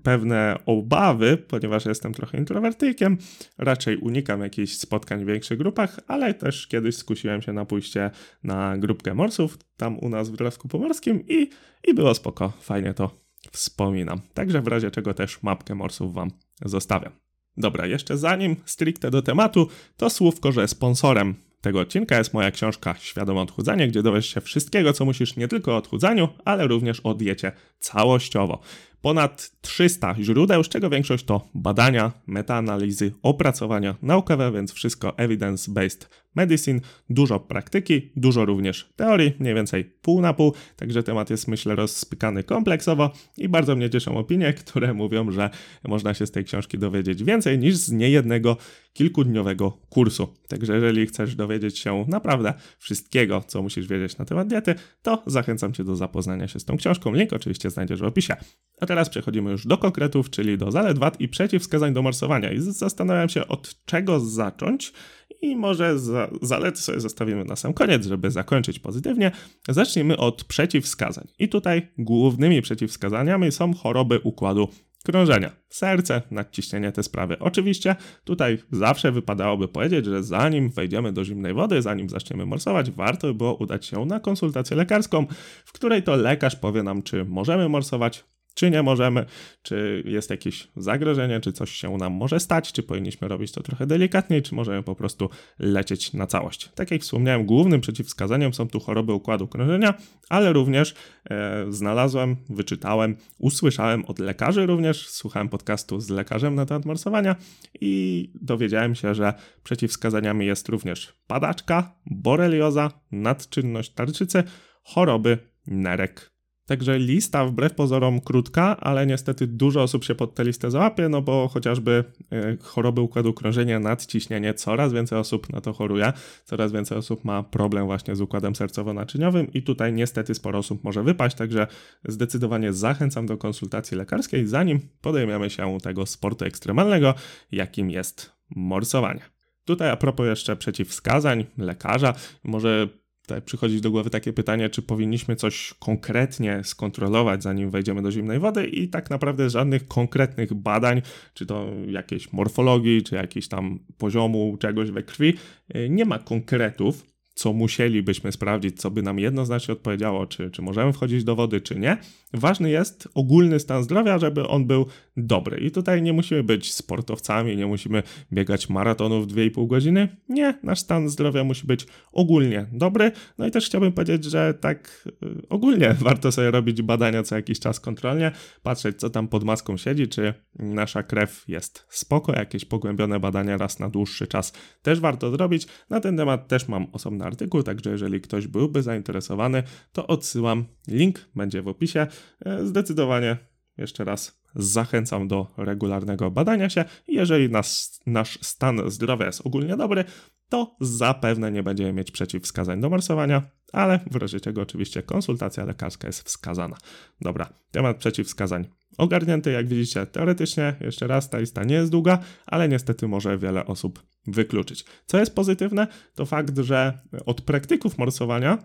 pewne 0.03 0.55
obawy, 0.65 1.37
ponieważ 1.37 1.85
jestem 1.85 2.13
trochę 2.13 2.37
introwertykiem. 2.37 3.17
Raczej 3.57 3.97
unikam 3.97 4.41
jakichś 4.41 4.73
spotkań 4.73 5.23
w 5.23 5.27
większych 5.27 5.57
grupach, 5.57 5.99
ale 6.07 6.33
też 6.33 6.67
kiedyś 6.67 6.95
skusiłem 6.95 7.41
się 7.41 7.53
na 7.53 7.65
pójście 7.65 8.11
na 8.43 8.77
grupkę 8.77 9.13
morsów 9.13 9.57
tam 9.77 9.99
u 9.99 10.09
nas 10.09 10.29
w 10.29 10.35
Drawsku 10.35 10.67
Pomorskim 10.67 11.23
i, 11.27 11.49
i 11.87 11.93
było 11.93 12.15
spoko. 12.15 12.53
Fajnie 12.61 12.93
to 12.93 13.23
wspominam. 13.51 14.21
Także 14.33 14.61
w 14.61 14.67
razie 14.67 14.91
czego 14.91 15.13
też 15.13 15.43
mapkę 15.43 15.75
morsów 15.75 16.13
Wam 16.13 16.31
zostawiam. 16.65 17.13
Dobra, 17.57 17.85
jeszcze 17.85 18.17
zanim 18.17 18.55
stricte 18.65 19.11
do 19.11 19.21
tematu, 19.21 19.67
to 19.97 20.09
słówko, 20.09 20.51
że 20.51 20.67
sponsorem 20.67 21.35
tego 21.61 21.79
odcinka 21.79 22.17
jest 22.17 22.33
moja 22.33 22.51
książka 22.51 22.95
Świadome 23.00 23.41
Odchudzanie, 23.41 23.88
gdzie 23.88 24.03
dowiesz 24.03 24.33
się 24.33 24.41
wszystkiego, 24.41 24.94
co 24.94 25.05
musisz 25.05 25.35
nie 25.35 25.47
tylko 25.47 25.73
o 25.73 25.77
odchudzaniu, 25.77 26.27
ale 26.45 26.67
również 26.67 27.00
o 27.00 27.13
diecie 27.13 27.51
całościowo. 27.79 28.59
Ponad 29.03 29.51
300 29.61 30.15
źródeł, 30.21 30.63
z 30.63 30.69
czego 30.69 30.89
większość 30.89 31.25
to 31.25 31.47
badania, 31.55 32.11
metaanalizy, 32.27 33.11
opracowania 33.21 33.95
naukowe, 34.01 34.51
więc 34.51 34.73
wszystko 34.73 35.09
evidence-based 35.09 36.07
medicine, 36.35 36.79
dużo 37.09 37.39
praktyki, 37.39 38.11
dużo 38.15 38.45
również 38.45 38.89
teorii, 38.95 39.33
mniej 39.39 39.55
więcej 39.55 39.85
pół 39.85 40.21
na 40.21 40.33
pół, 40.33 40.53
także 40.75 41.03
temat 41.03 41.29
jest 41.29 41.47
myślę 41.47 41.75
rozpykany 41.75 42.44
kompleksowo 42.44 43.11
i 43.38 43.50
bardzo 43.50 43.75
mnie 43.75 43.89
cieszą 43.89 44.17
opinie, 44.17 44.53
które 44.53 44.94
mówią, 44.94 45.31
że 45.31 45.49
można 45.88 46.13
się 46.13 46.27
z 46.27 46.31
tej 46.31 46.45
książki 46.45 46.77
dowiedzieć 46.77 47.23
więcej 47.23 47.59
niż 47.59 47.75
z 47.75 47.91
niejednego 47.91 48.57
kilkudniowego 48.94 49.77
kursu. 49.89 50.27
Także 50.47 50.73
jeżeli 50.75 51.06
chcesz 51.06 51.35
dowiedzieć 51.35 51.79
się 51.79 52.06
naprawdę 52.07 52.53
wszystkiego, 52.77 53.44
co 53.47 53.61
musisz 53.61 53.88
wiedzieć 53.88 54.17
na 54.17 54.25
temat 54.25 54.47
diety, 54.47 54.75
to 55.01 55.23
zachęcam 55.25 55.73
Cię 55.73 55.83
do 55.83 55.95
zapoznania 55.95 56.47
się 56.47 56.59
z 56.59 56.65
tą 56.65 56.77
książką. 56.77 57.13
Link 57.13 57.33
oczywiście 57.33 57.69
znajdziesz 57.69 57.99
w 57.99 58.03
opisie. 58.03 58.35
A 58.81 58.85
teraz 58.94 59.10
przechodzimy 59.10 59.51
już 59.51 59.68
do 59.68 59.78
konkretów, 59.78 60.30
czyli 60.30 60.57
do 60.57 60.72
zalet, 60.72 61.00
wad 61.00 61.22
i 61.22 61.28
przeciwwskazań 61.28 61.94
do 61.94 62.01
morsowania. 62.01 62.51
I 62.51 62.60
zastanawiam 62.60 63.30
się, 63.30 63.48
od 63.48 63.86
czego 63.86 64.19
zacząć 64.19 64.94
i 65.42 65.56
może 65.56 66.00
za, 66.00 66.30
zalety 66.42 66.81
sobie 66.81 67.00
zostawimy 67.00 67.45
na 67.45 67.56
sam 67.56 67.74
koniec, 67.74 68.06
żeby 68.06 68.31
zakończyć 68.31 68.80
pozytywnie. 68.80 69.31
Zacznijmy 69.69 70.18
od 70.18 70.44
przeciwwskazań. 70.44 71.28
I 71.40 71.50
tutaj 71.50 71.92
głównymi 71.98 72.62
przeciwwskazaniami 72.62 73.51
są 73.51 73.74
choroby 73.74 74.19
układu 74.19 74.68
krążenia. 75.04 75.51
Serce, 75.69 76.22
nadciśnienie, 76.31 76.92
te 76.92 77.04
sprawy. 77.04 77.40
Oczywiście 77.40 77.95
tutaj 78.24 78.57
zawsze 78.72 79.12
wypadałoby 79.12 79.68
powiedzieć, 79.68 80.06
że 80.06 80.24
zanim 80.24 80.69
wejdziemy 80.69 81.13
do 81.13 81.25
zimnej 81.25 81.54
wody, 81.54 81.81
zanim 81.81 82.10
zaczniemy 82.10 82.45
morsować, 82.45 82.92
warto 82.92 83.28
by 83.28 83.34
było 83.34 83.56
udać 83.56 83.86
się 83.86 84.06
na 84.06 84.19
konsultację 84.19 84.78
lekarską, 84.78 85.25
w 85.66 85.72
której 85.72 86.04
to 86.04 86.16
lekarz 86.16 86.56
powie 86.56 86.84
nam, 86.84 87.04
czy 87.04 87.25
możemy 87.25 87.69
morsować, 87.69 88.24
czy 88.53 88.71
nie 88.71 88.83
możemy, 88.83 89.25
czy 89.61 90.03
jest 90.05 90.29
jakieś 90.29 90.67
zagrożenie, 90.75 91.39
czy 91.39 91.51
coś 91.51 91.71
się 91.71 91.97
nam 91.97 92.13
może 92.13 92.39
stać, 92.39 92.71
czy 92.71 92.83
powinniśmy 92.83 93.27
robić 93.27 93.51
to 93.51 93.63
trochę 93.63 93.88
delikatniej, 93.88 94.41
czy 94.41 94.55
możemy 94.55 94.83
po 94.83 94.95
prostu 94.95 95.29
lecieć 95.59 96.13
na 96.13 96.27
całość. 96.27 96.69
Tak 96.75 96.91
jak 96.91 97.01
wspomniałem, 97.01 97.45
głównym 97.45 97.81
przeciwwskazaniem 97.81 98.53
są 98.53 98.67
tu 98.67 98.79
choroby 98.79 99.13
układu 99.13 99.47
krążenia, 99.47 99.94
ale 100.29 100.53
również 100.53 100.95
e, 101.29 101.65
znalazłem, 101.69 102.35
wyczytałem, 102.50 103.17
usłyszałem 103.37 104.06
od 104.06 104.19
lekarzy 104.19 104.66
również, 104.66 105.09
słuchałem 105.09 105.49
podcastu 105.49 105.99
z 105.99 106.09
lekarzem 106.09 106.56
na 106.56 106.66
temat 106.66 106.85
morsowania 106.85 107.35
i 107.81 108.31
dowiedziałem 108.42 108.95
się, 108.95 109.16
że 109.16 109.33
przeciwwskazaniami 109.63 110.45
jest 110.45 110.69
również 110.69 111.13
padaczka, 111.28 111.95
borelioza, 112.06 112.92
nadczynność 113.11 113.94
tarczycy, 113.94 114.44
choroby 114.83 115.37
nerek 115.68 116.32
Także 116.65 116.99
lista 116.99 117.45
wbrew 117.45 117.73
pozorom 117.73 118.21
krótka, 118.21 118.77
ale 118.79 119.05
niestety 119.05 119.47
dużo 119.47 119.81
osób 119.81 120.03
się 120.03 120.15
pod 120.15 120.35
tę 120.35 120.43
listę 120.43 120.71
załapie, 120.71 121.09
no 121.09 121.21
bo 121.21 121.47
chociażby 121.47 122.03
e, 122.31 122.57
choroby 122.61 123.01
układu 123.01 123.33
krążenia, 123.33 123.79
nadciśnienie, 123.79 124.53
coraz 124.53 124.93
więcej 124.93 125.17
osób 125.17 125.53
na 125.53 125.61
to 125.61 125.73
choruje, 125.73 126.13
coraz 126.45 126.71
więcej 126.71 126.97
osób 126.97 127.25
ma 127.25 127.43
problem 127.43 127.85
właśnie 127.85 128.15
z 128.15 128.21
układem 128.21 128.53
sercowo-naczyniowym 128.53 129.47
i 129.53 129.63
tutaj 129.63 129.93
niestety 129.93 130.35
sporo 130.35 130.59
osób 130.59 130.83
może 130.83 131.03
wypaść, 131.03 131.37
także 131.37 131.67
zdecydowanie 132.05 132.73
zachęcam 132.73 133.25
do 133.25 133.37
konsultacji 133.37 133.97
lekarskiej, 133.97 134.47
zanim 134.47 134.79
podejmiemy 135.01 135.49
się 135.49 135.77
tego 135.83 136.05
sportu 136.05 136.45
ekstremalnego, 136.45 137.13
jakim 137.51 137.91
jest 137.91 138.31
morsowanie. 138.55 139.21
Tutaj 139.65 139.89
a 139.89 139.97
propos 139.97 140.25
jeszcze 140.25 140.55
przeciwwskazań 140.55 141.45
lekarza, 141.57 142.13
może 142.43 143.03
tutaj 143.23 143.42
przychodzi 143.42 143.81
do 143.81 143.92
głowy 143.92 144.09
takie 144.09 144.33
pytanie, 144.33 144.69
czy 144.69 144.81
powinniśmy 144.81 145.35
coś 145.35 145.73
konkretnie 145.80 146.61
skontrolować, 146.63 147.44
zanim 147.44 147.69
wejdziemy 147.69 148.01
do 148.01 148.11
zimnej 148.11 148.39
wody 148.39 148.68
i 148.68 148.87
tak 148.87 149.09
naprawdę 149.09 149.49
żadnych 149.49 149.87
konkretnych 149.87 150.53
badań, 150.53 151.01
czy 151.33 151.45
to 151.45 151.68
jakiejś 151.87 152.33
morfologii, 152.33 153.03
czy 153.03 153.15
jakiś 153.15 153.47
tam 153.47 153.80
poziomu 153.97 154.57
czegoś 154.59 154.92
we 154.92 155.03
krwi, 155.03 155.33
y, 155.75 155.89
nie 155.89 156.06
ma 156.06 156.19
konkretów, 156.19 157.13
co 157.33 157.53
musielibyśmy 157.53 158.31
sprawdzić, 158.31 158.81
co 158.81 158.92
by 158.92 159.01
nam 159.01 159.19
jednoznacznie 159.19 159.71
odpowiedziało, 159.71 160.27
czy, 160.27 160.51
czy 160.51 160.61
możemy 160.61 160.94
wchodzić 160.94 161.23
do 161.23 161.35
wody, 161.35 161.61
czy 161.61 161.80
nie. 161.80 161.97
Ważny 162.33 162.69
jest 162.69 163.07
ogólny 163.13 163.59
stan 163.59 163.83
zdrowia, 163.83 164.19
żeby 164.19 164.47
on 164.47 164.65
był 164.65 164.85
dobry. 165.17 165.57
I 165.57 165.71
tutaj 165.71 166.01
nie 166.01 166.13
musimy 166.13 166.43
być 166.43 166.73
sportowcami, 166.73 167.57
nie 167.57 167.67
musimy 167.67 168.03
biegać 168.33 168.69
maratonów 168.69 169.27
2,5 169.27 169.67
godziny. 169.67 170.17
Nie, 170.29 170.59
nasz 170.63 170.79
stan 170.79 171.09
zdrowia 171.09 171.43
musi 171.43 171.67
być 171.67 171.87
ogólnie 172.11 172.65
dobry. 172.71 173.11
No 173.37 173.47
i 173.47 173.51
też 173.51 173.65
chciałbym 173.65 173.91
powiedzieć, 173.91 174.23
że 174.23 174.53
tak 174.53 175.09
y, 175.23 175.47
ogólnie 175.49 175.95
warto 175.99 176.31
sobie 176.31 176.51
robić 176.51 176.81
badania 176.81 177.23
co 177.23 177.35
jakiś 177.35 177.59
czas 177.59 177.79
kontrolnie, 177.79 178.31
patrzeć, 178.63 178.99
co 178.99 179.09
tam 179.09 179.27
pod 179.27 179.43
maską 179.43 179.77
siedzi, 179.77 180.07
czy 180.07 180.33
nasza 180.59 181.03
krew 181.03 181.43
jest 181.47 181.85
spoko, 181.89 182.33
jakieś 182.33 182.65
pogłębione 182.65 183.19
badania 183.19 183.57
raz 183.57 183.79
na 183.79 183.89
dłuższy 183.89 184.27
czas 184.27 184.53
też 184.81 184.99
warto 184.99 185.31
zrobić. 185.31 185.67
Na 185.89 185.99
ten 185.99 186.17
temat 186.17 186.47
też 186.47 186.67
mam 186.67 186.87
osobne 186.91 187.23
fajny 187.23 187.25
artykuł, 187.25 187.63
także 187.63 187.91
jeżeli 187.91 188.21
ktoś 188.21 188.47
byłby 188.47 188.81
zainteresowany, 188.81 189.63
to 189.91 190.07
odsyłam. 190.07 190.65
Link 190.87 191.29
będzie 191.35 191.61
w 191.61 191.67
opisie. 191.67 192.07
E, 192.45 192.65
zdecydowanie 192.65 193.37
jeszcze 193.77 194.03
raz 194.03 194.43
zachęcam 194.56 195.28
do 195.28 195.48
regularnego 195.57 196.31
badania 196.31 196.69
się. 196.69 196.86
Jeżeli 197.07 197.50
nas, 197.50 198.00
nasz 198.06 198.40
stan 198.42 198.81
zdrowia 198.92 199.26
jest 199.26 199.42
ogólnie 199.45 199.78
dobry, 199.78 200.04
to 200.50 200.76
zapewne 200.81 201.52
nie 201.52 201.64
będziemy 201.64 201.94
mieć 201.94 202.12
przeciwwskazań 202.12 202.81
do 202.81 202.90
morsowania, 202.90 203.42
ale 203.72 204.00
w 204.12 204.16
razie 204.16 204.40
czego 204.40 204.62
oczywiście 204.62 205.04
konsultacja 205.04 205.66
lekarska 205.66 206.07
jest 206.07 206.22
wskazana. 206.28 206.78
Dobra, 207.22 207.50
temat 207.72 207.98
przeciwwskazań 207.98 208.68
ogarnięty, 208.98 209.52
jak 209.52 209.68
widzicie, 209.68 210.06
teoretycznie, 210.06 210.76
jeszcze 210.81 211.07
raz, 211.07 211.30
ta 211.30 211.40
lista 211.40 211.64
nie 211.64 211.76
jest 211.76 211.92
długa, 211.92 212.19
ale 212.45 212.69
niestety 212.69 213.07
może 213.07 213.38
wiele 213.38 213.66
osób 213.66 214.04
wykluczyć. 214.28 214.86
Co 215.06 215.19
jest 215.19 215.36
pozytywne, 215.36 215.88
to 216.16 216.26
fakt, 216.26 216.60
że 216.60 217.00
od 217.26 217.42
praktyków 217.42 217.98
morsowania 217.98 218.57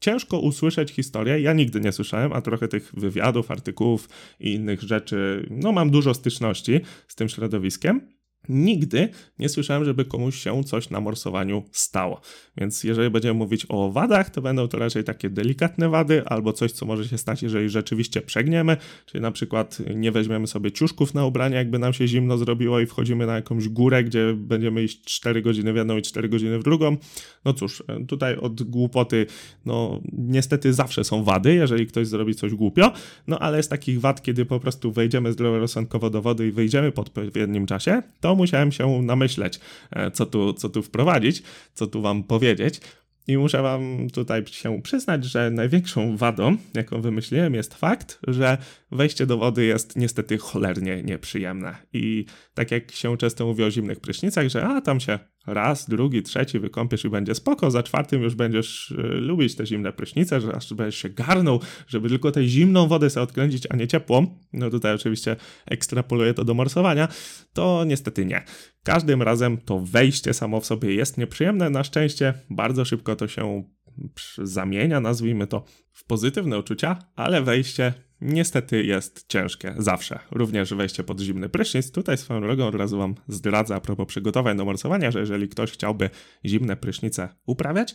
ciężko 0.00 0.38
usłyszeć 0.38 0.90
historię. 0.92 1.40
Ja 1.40 1.52
nigdy 1.52 1.80
nie 1.80 1.92
słyszałem, 1.92 2.32
a 2.32 2.40
trochę 2.40 2.68
tych 2.68 2.92
wywiadów, 2.96 3.50
artykułów 3.50 4.08
i 4.40 4.52
innych 4.52 4.82
rzeczy, 4.82 5.46
no 5.50 5.72
mam 5.72 5.90
dużo 5.90 6.14
styczności 6.14 6.80
z 7.08 7.14
tym 7.14 7.28
środowiskiem. 7.28 8.15
Nigdy 8.48 9.08
nie 9.38 9.48
słyszałem, 9.48 9.84
żeby 9.84 10.04
komuś 10.04 10.42
się 10.42 10.64
coś 10.64 10.90
na 10.90 11.00
morsowaniu 11.00 11.62
stało. 11.72 12.20
Więc 12.56 12.84
jeżeli 12.84 13.10
będziemy 13.10 13.34
mówić 13.34 13.66
o 13.68 13.92
wadach, 13.92 14.30
to 14.30 14.42
będą 14.42 14.68
to 14.68 14.78
raczej 14.78 15.04
takie 15.04 15.30
delikatne 15.30 15.88
wady 15.88 16.24
albo 16.26 16.52
coś, 16.52 16.72
co 16.72 16.86
może 16.86 17.08
się 17.08 17.18
stać, 17.18 17.42
jeżeli 17.42 17.68
rzeczywiście 17.68 18.22
przegniemy, 18.22 18.76
czyli 19.06 19.22
na 19.22 19.30
przykład 19.30 19.78
nie 19.94 20.12
weźmiemy 20.12 20.46
sobie 20.46 20.72
ciuszków 20.72 21.14
na 21.14 21.26
ubranie, 21.26 21.56
jakby 21.56 21.78
nam 21.78 21.92
się 21.92 22.08
zimno 22.08 22.38
zrobiło 22.38 22.80
i 22.80 22.86
wchodzimy 22.86 23.26
na 23.26 23.34
jakąś 23.34 23.68
górę, 23.68 24.04
gdzie 24.04 24.34
będziemy 24.36 24.82
iść 24.82 25.04
4 25.04 25.42
godziny 25.42 25.72
w 25.72 25.76
jedną 25.76 25.96
i 25.96 26.02
4 26.02 26.28
godziny 26.28 26.58
w 26.58 26.62
drugą. 26.62 26.96
No 27.44 27.52
cóż, 27.52 27.82
tutaj 28.08 28.36
od 28.36 28.62
głupoty, 28.62 29.26
no 29.66 30.00
niestety 30.12 30.72
zawsze 30.72 31.04
są 31.04 31.24
wady, 31.24 31.54
jeżeli 31.54 31.86
ktoś 31.86 32.06
zrobi 32.06 32.34
coś 32.34 32.54
głupio, 32.54 32.92
no 33.26 33.38
ale 33.38 33.62
z 33.62 33.68
takich 33.68 34.00
wad, 34.00 34.22
kiedy 34.22 34.44
po 34.44 34.60
prostu 34.60 34.92
wejdziemy 34.92 35.32
zdroworozsądkowo 35.32 36.10
do 36.10 36.22
wody 36.22 36.48
i 36.48 36.50
wyjdziemy 36.50 36.92
po 36.92 37.02
odpowiednim 37.02 37.66
czasie, 37.66 38.02
to 38.20 38.35
musiałem 38.36 38.72
się 38.72 39.02
namyśleć, 39.02 39.60
e, 39.90 40.10
co 40.10 40.26
tu, 40.26 40.52
co 40.52 40.68
tu 40.68 40.82
wprowadzić, 40.82 41.42
co 41.74 41.86
tu 41.86 42.02
wam 42.02 42.22
powiedzieć. 42.22 42.80
I 43.28 43.38
muszę 43.38 43.62
wam 43.62 44.10
tutaj 44.10 44.46
się 44.46 44.82
przyznać, 44.82 45.24
że 45.24 45.50
największą 45.50 46.16
wadą, 46.16 46.56
jaką 46.74 47.00
wymyśliłem, 47.00 47.54
jest 47.54 47.74
fakt, 47.74 48.18
że 48.28 48.58
wejście 48.92 49.26
do 49.26 49.38
wody 49.38 49.64
jest 49.64 49.96
niestety 49.96 50.38
cholernie 50.38 51.02
nieprzyjemne. 51.02 51.76
I 51.92 52.24
tak 52.54 52.70
jak 52.70 52.92
się 52.92 53.16
często 53.16 53.46
mówi 53.46 53.64
o 53.64 53.70
zimnych 53.70 54.00
prysznicach, 54.00 54.48
że 54.48 54.66
a 54.66 54.80
tam 54.80 55.00
się 55.00 55.18
raz, 55.46 55.88
drugi, 55.88 56.22
trzeci 56.22 56.58
wykąpiesz 56.58 57.04
i 57.04 57.08
będzie 57.08 57.34
spoko, 57.34 57.70
za 57.70 57.82
czwartym 57.82 58.22
już 58.22 58.34
będziesz 58.34 58.90
y, 58.90 58.94
lubić 59.02 59.56
te 59.56 59.66
zimne 59.66 59.92
prysznice, 59.92 60.40
że 60.40 60.56
aż 60.56 60.74
będziesz 60.74 61.02
się 61.02 61.08
garnął, 61.08 61.60
żeby 61.88 62.08
tylko 62.08 62.32
tę 62.32 62.44
zimną 62.44 62.88
wodę 62.88 63.10
sobie 63.10 63.24
odkręcić, 63.24 63.66
a 63.70 63.76
nie 63.76 63.88
ciepłą. 63.88 64.38
No 64.52 64.70
tutaj 64.70 64.94
oczywiście 64.94 65.36
ekstrapoluję 65.66 66.34
to 66.34 66.44
do 66.44 66.54
morsowania. 66.54 67.08
To 67.52 67.84
niestety 67.86 68.26
nie. 68.26 68.44
Każdym 68.82 69.22
razem 69.22 69.58
to 69.58 69.78
wejście 69.78 70.34
samo 70.34 70.60
w 70.60 70.66
sobie 70.66 70.94
jest 70.94 71.18
nieprzyjemne. 71.18 71.70
Na 71.70 71.84
szczęście 71.84 72.34
bardzo 72.50 72.84
szybko 72.84 73.16
to 73.16 73.28
się 73.28 73.64
zamienia, 74.38 75.00
nazwijmy 75.00 75.46
to, 75.46 75.64
w 75.92 76.04
pozytywne 76.04 76.58
uczucia, 76.58 76.98
ale 77.16 77.42
wejście 77.42 77.94
niestety 78.20 78.84
jest 78.84 79.24
ciężkie, 79.28 79.74
zawsze. 79.78 80.18
Również 80.30 80.74
wejście 80.74 81.04
pod 81.04 81.20
zimny 81.20 81.48
prysznic. 81.48 81.90
Tutaj 81.90 82.18
swoją 82.18 82.40
drogą 82.40 82.66
od 82.66 82.74
razu 82.74 82.98
Wam 82.98 83.14
zdradzę 83.28 83.74
a 83.74 83.80
propos 83.80 84.06
przygotowań 84.06 84.56
do 84.56 84.64
morsowania, 84.64 85.10
że 85.10 85.20
jeżeli 85.20 85.48
ktoś 85.48 85.72
chciałby 85.72 86.10
zimne 86.44 86.76
prysznice 86.76 87.28
uprawiać, 87.46 87.94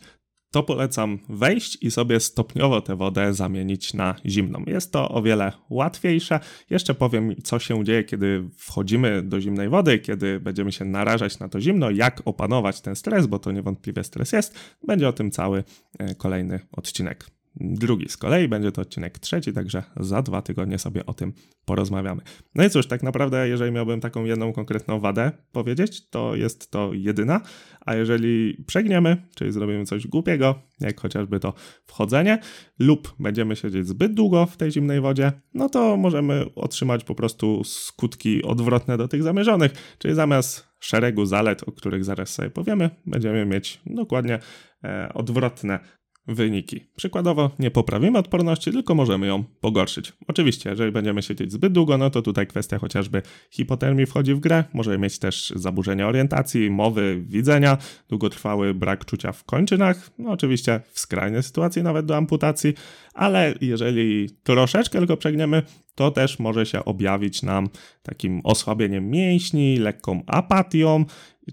to 0.51 0.63
polecam 0.63 1.20
wejść 1.29 1.77
i 1.81 1.91
sobie 1.91 2.20
stopniowo 2.20 2.81
tę 2.81 2.96
wodę 2.96 3.34
zamienić 3.34 3.93
na 3.93 4.15
zimną. 4.25 4.63
Jest 4.67 4.91
to 4.91 5.10
o 5.10 5.22
wiele 5.22 5.51
łatwiejsze. 5.70 6.39
Jeszcze 6.70 6.93
powiem, 6.93 7.36
co 7.43 7.60
się 7.60 7.84
dzieje, 7.84 8.03
kiedy 8.03 8.50
wchodzimy 8.58 9.22
do 9.22 9.41
zimnej 9.41 9.70
wody, 9.70 10.00
kiedy 10.00 10.39
będziemy 10.39 10.72
się 10.72 10.86
narażać 10.86 11.39
na 11.39 11.50
to 11.50 11.62
zimno, 11.62 11.89
jak 11.89 12.22
opanować 12.25 12.81
ten 12.81 12.96
stres, 12.96 13.27
bo 13.27 13.39
to 13.39 13.51
niewątpliwie 13.51 14.03
stres 14.03 14.31
jest. 14.31 14.60
Będzie 14.88 15.08
o 15.08 15.13
tym 15.13 15.31
cały 15.31 15.63
e, 16.00 16.15
kolejny 16.15 16.60
odcinek. 16.72 17.41
Drugi 17.55 18.10
z 18.10 18.17
kolei 18.17 18.48
będzie 18.48 18.72
to 18.72 18.81
odcinek 18.81 19.20
trzeci, 19.20 19.53
także 19.53 19.84
za 19.98 20.22
dwa 20.22 20.41
tygodnie 20.41 20.79
sobie 20.79 21.05
o 21.05 21.13
tym 21.13 21.34
porozmawiamy. 21.65 22.22
No 22.55 22.65
i 22.65 22.70
cóż, 22.70 22.88
tak 22.88 23.03
naprawdę, 23.03 23.48
jeżeli 23.48 23.72
miałbym 23.72 24.01
taką 24.01 24.25
jedną 24.25 24.53
konkretną 24.53 25.00
wadę 25.00 25.31
powiedzieć, 25.51 26.10
to 26.10 26.36
jest 26.36 26.72
to 26.72 26.93
jedyna, 26.93 27.41
a 27.86 27.96
jeżeli 27.96 28.63
przegniemy, 28.67 29.27
czyli 29.36 29.51
zrobimy 29.51 29.86
coś 29.86 30.08
głupiego, 30.08 30.62
jak 30.79 31.01
chociażby 31.01 31.39
to 31.39 31.53
wchodzenie, 31.86 32.39
lub 32.79 33.15
będziemy 33.20 33.55
siedzieć 33.55 33.88
zbyt 33.88 34.13
długo 34.13 34.46
w 34.46 34.58
tej 34.58 34.72
zimnej 34.72 35.01
wodzie, 35.01 35.31
no 35.53 35.70
to 35.70 35.98
możemy 35.98 36.46
otrzymać 36.55 37.03
po 37.03 37.15
prostu 37.15 37.63
skutki 37.63 38.43
odwrotne 38.43 38.98
do 38.98 39.08
tych 39.08 39.24
zamierzonych, 39.24 39.96
czyli 39.98 40.13
zamiast 40.13 40.67
szeregu 40.79 41.25
zalet, 41.25 41.63
o 41.67 41.72
których 41.72 42.05
zaraz 42.05 42.29
sobie 42.29 42.50
powiemy, 42.50 42.89
będziemy 43.05 43.46
mieć 43.46 43.81
dokładnie 43.86 44.39
e, 44.84 45.13
odwrotne 45.13 45.79
wyniki. 46.28 46.86
Przykładowo 46.96 47.51
nie 47.60 47.72
poprawimy 47.72 48.18
odporności, 48.18 48.72
tylko 48.72 48.96
możemy 48.96 49.28
ją 49.28 49.44
pogorszyć. 49.44 50.13
Oczywiście, 50.28 50.70
jeżeli 50.70 50.92
będziemy 50.92 51.22
siedzieć 51.22 51.51
zbyt 51.51 51.74
długo, 51.74 51.98
no 51.98 52.10
to 52.10 52.22
tutaj 52.22 52.48
kwestia 52.48 52.80
chociażby 52.80 53.22
hipotermii 53.50 54.06
wchodzi 54.06 54.34
w 54.34 54.40
grę. 54.40 54.63
Możemy 54.74 54.98
mieć 54.98 55.20
też 55.20 55.54
zaburzenia 55.56 56.08
orientacji, 56.08 56.70
mowy, 56.70 57.24
widzenia, 57.28 57.78
długotrwały 58.10 58.74
brak 58.74 59.06
czucia 59.06 59.32
w 59.32 59.44
kończynach, 59.44 60.12
no 60.18 60.32
oczywiście 60.32 60.80
w 60.92 61.00
skrajnej 61.00 61.44
sytuacji 61.44 61.84
nawet 61.84 62.06
do 62.06 62.18
amputacji, 62.18 62.74
ale 63.13 63.56
jeżeli 63.62 64.30
troszeczkę 64.44 65.00
tylko 65.00 65.18
przegniemy, 65.18 65.63
to 65.96 66.12
też 66.12 66.40
może 66.40 66.66
się 66.66 66.86
objawić 66.86 67.44
nam 67.44 67.70
takim 68.04 68.42
osłabieniem 68.44 69.10
mięśni, 69.10 69.78
lekką 69.78 70.24
apatią, 70.28 71.06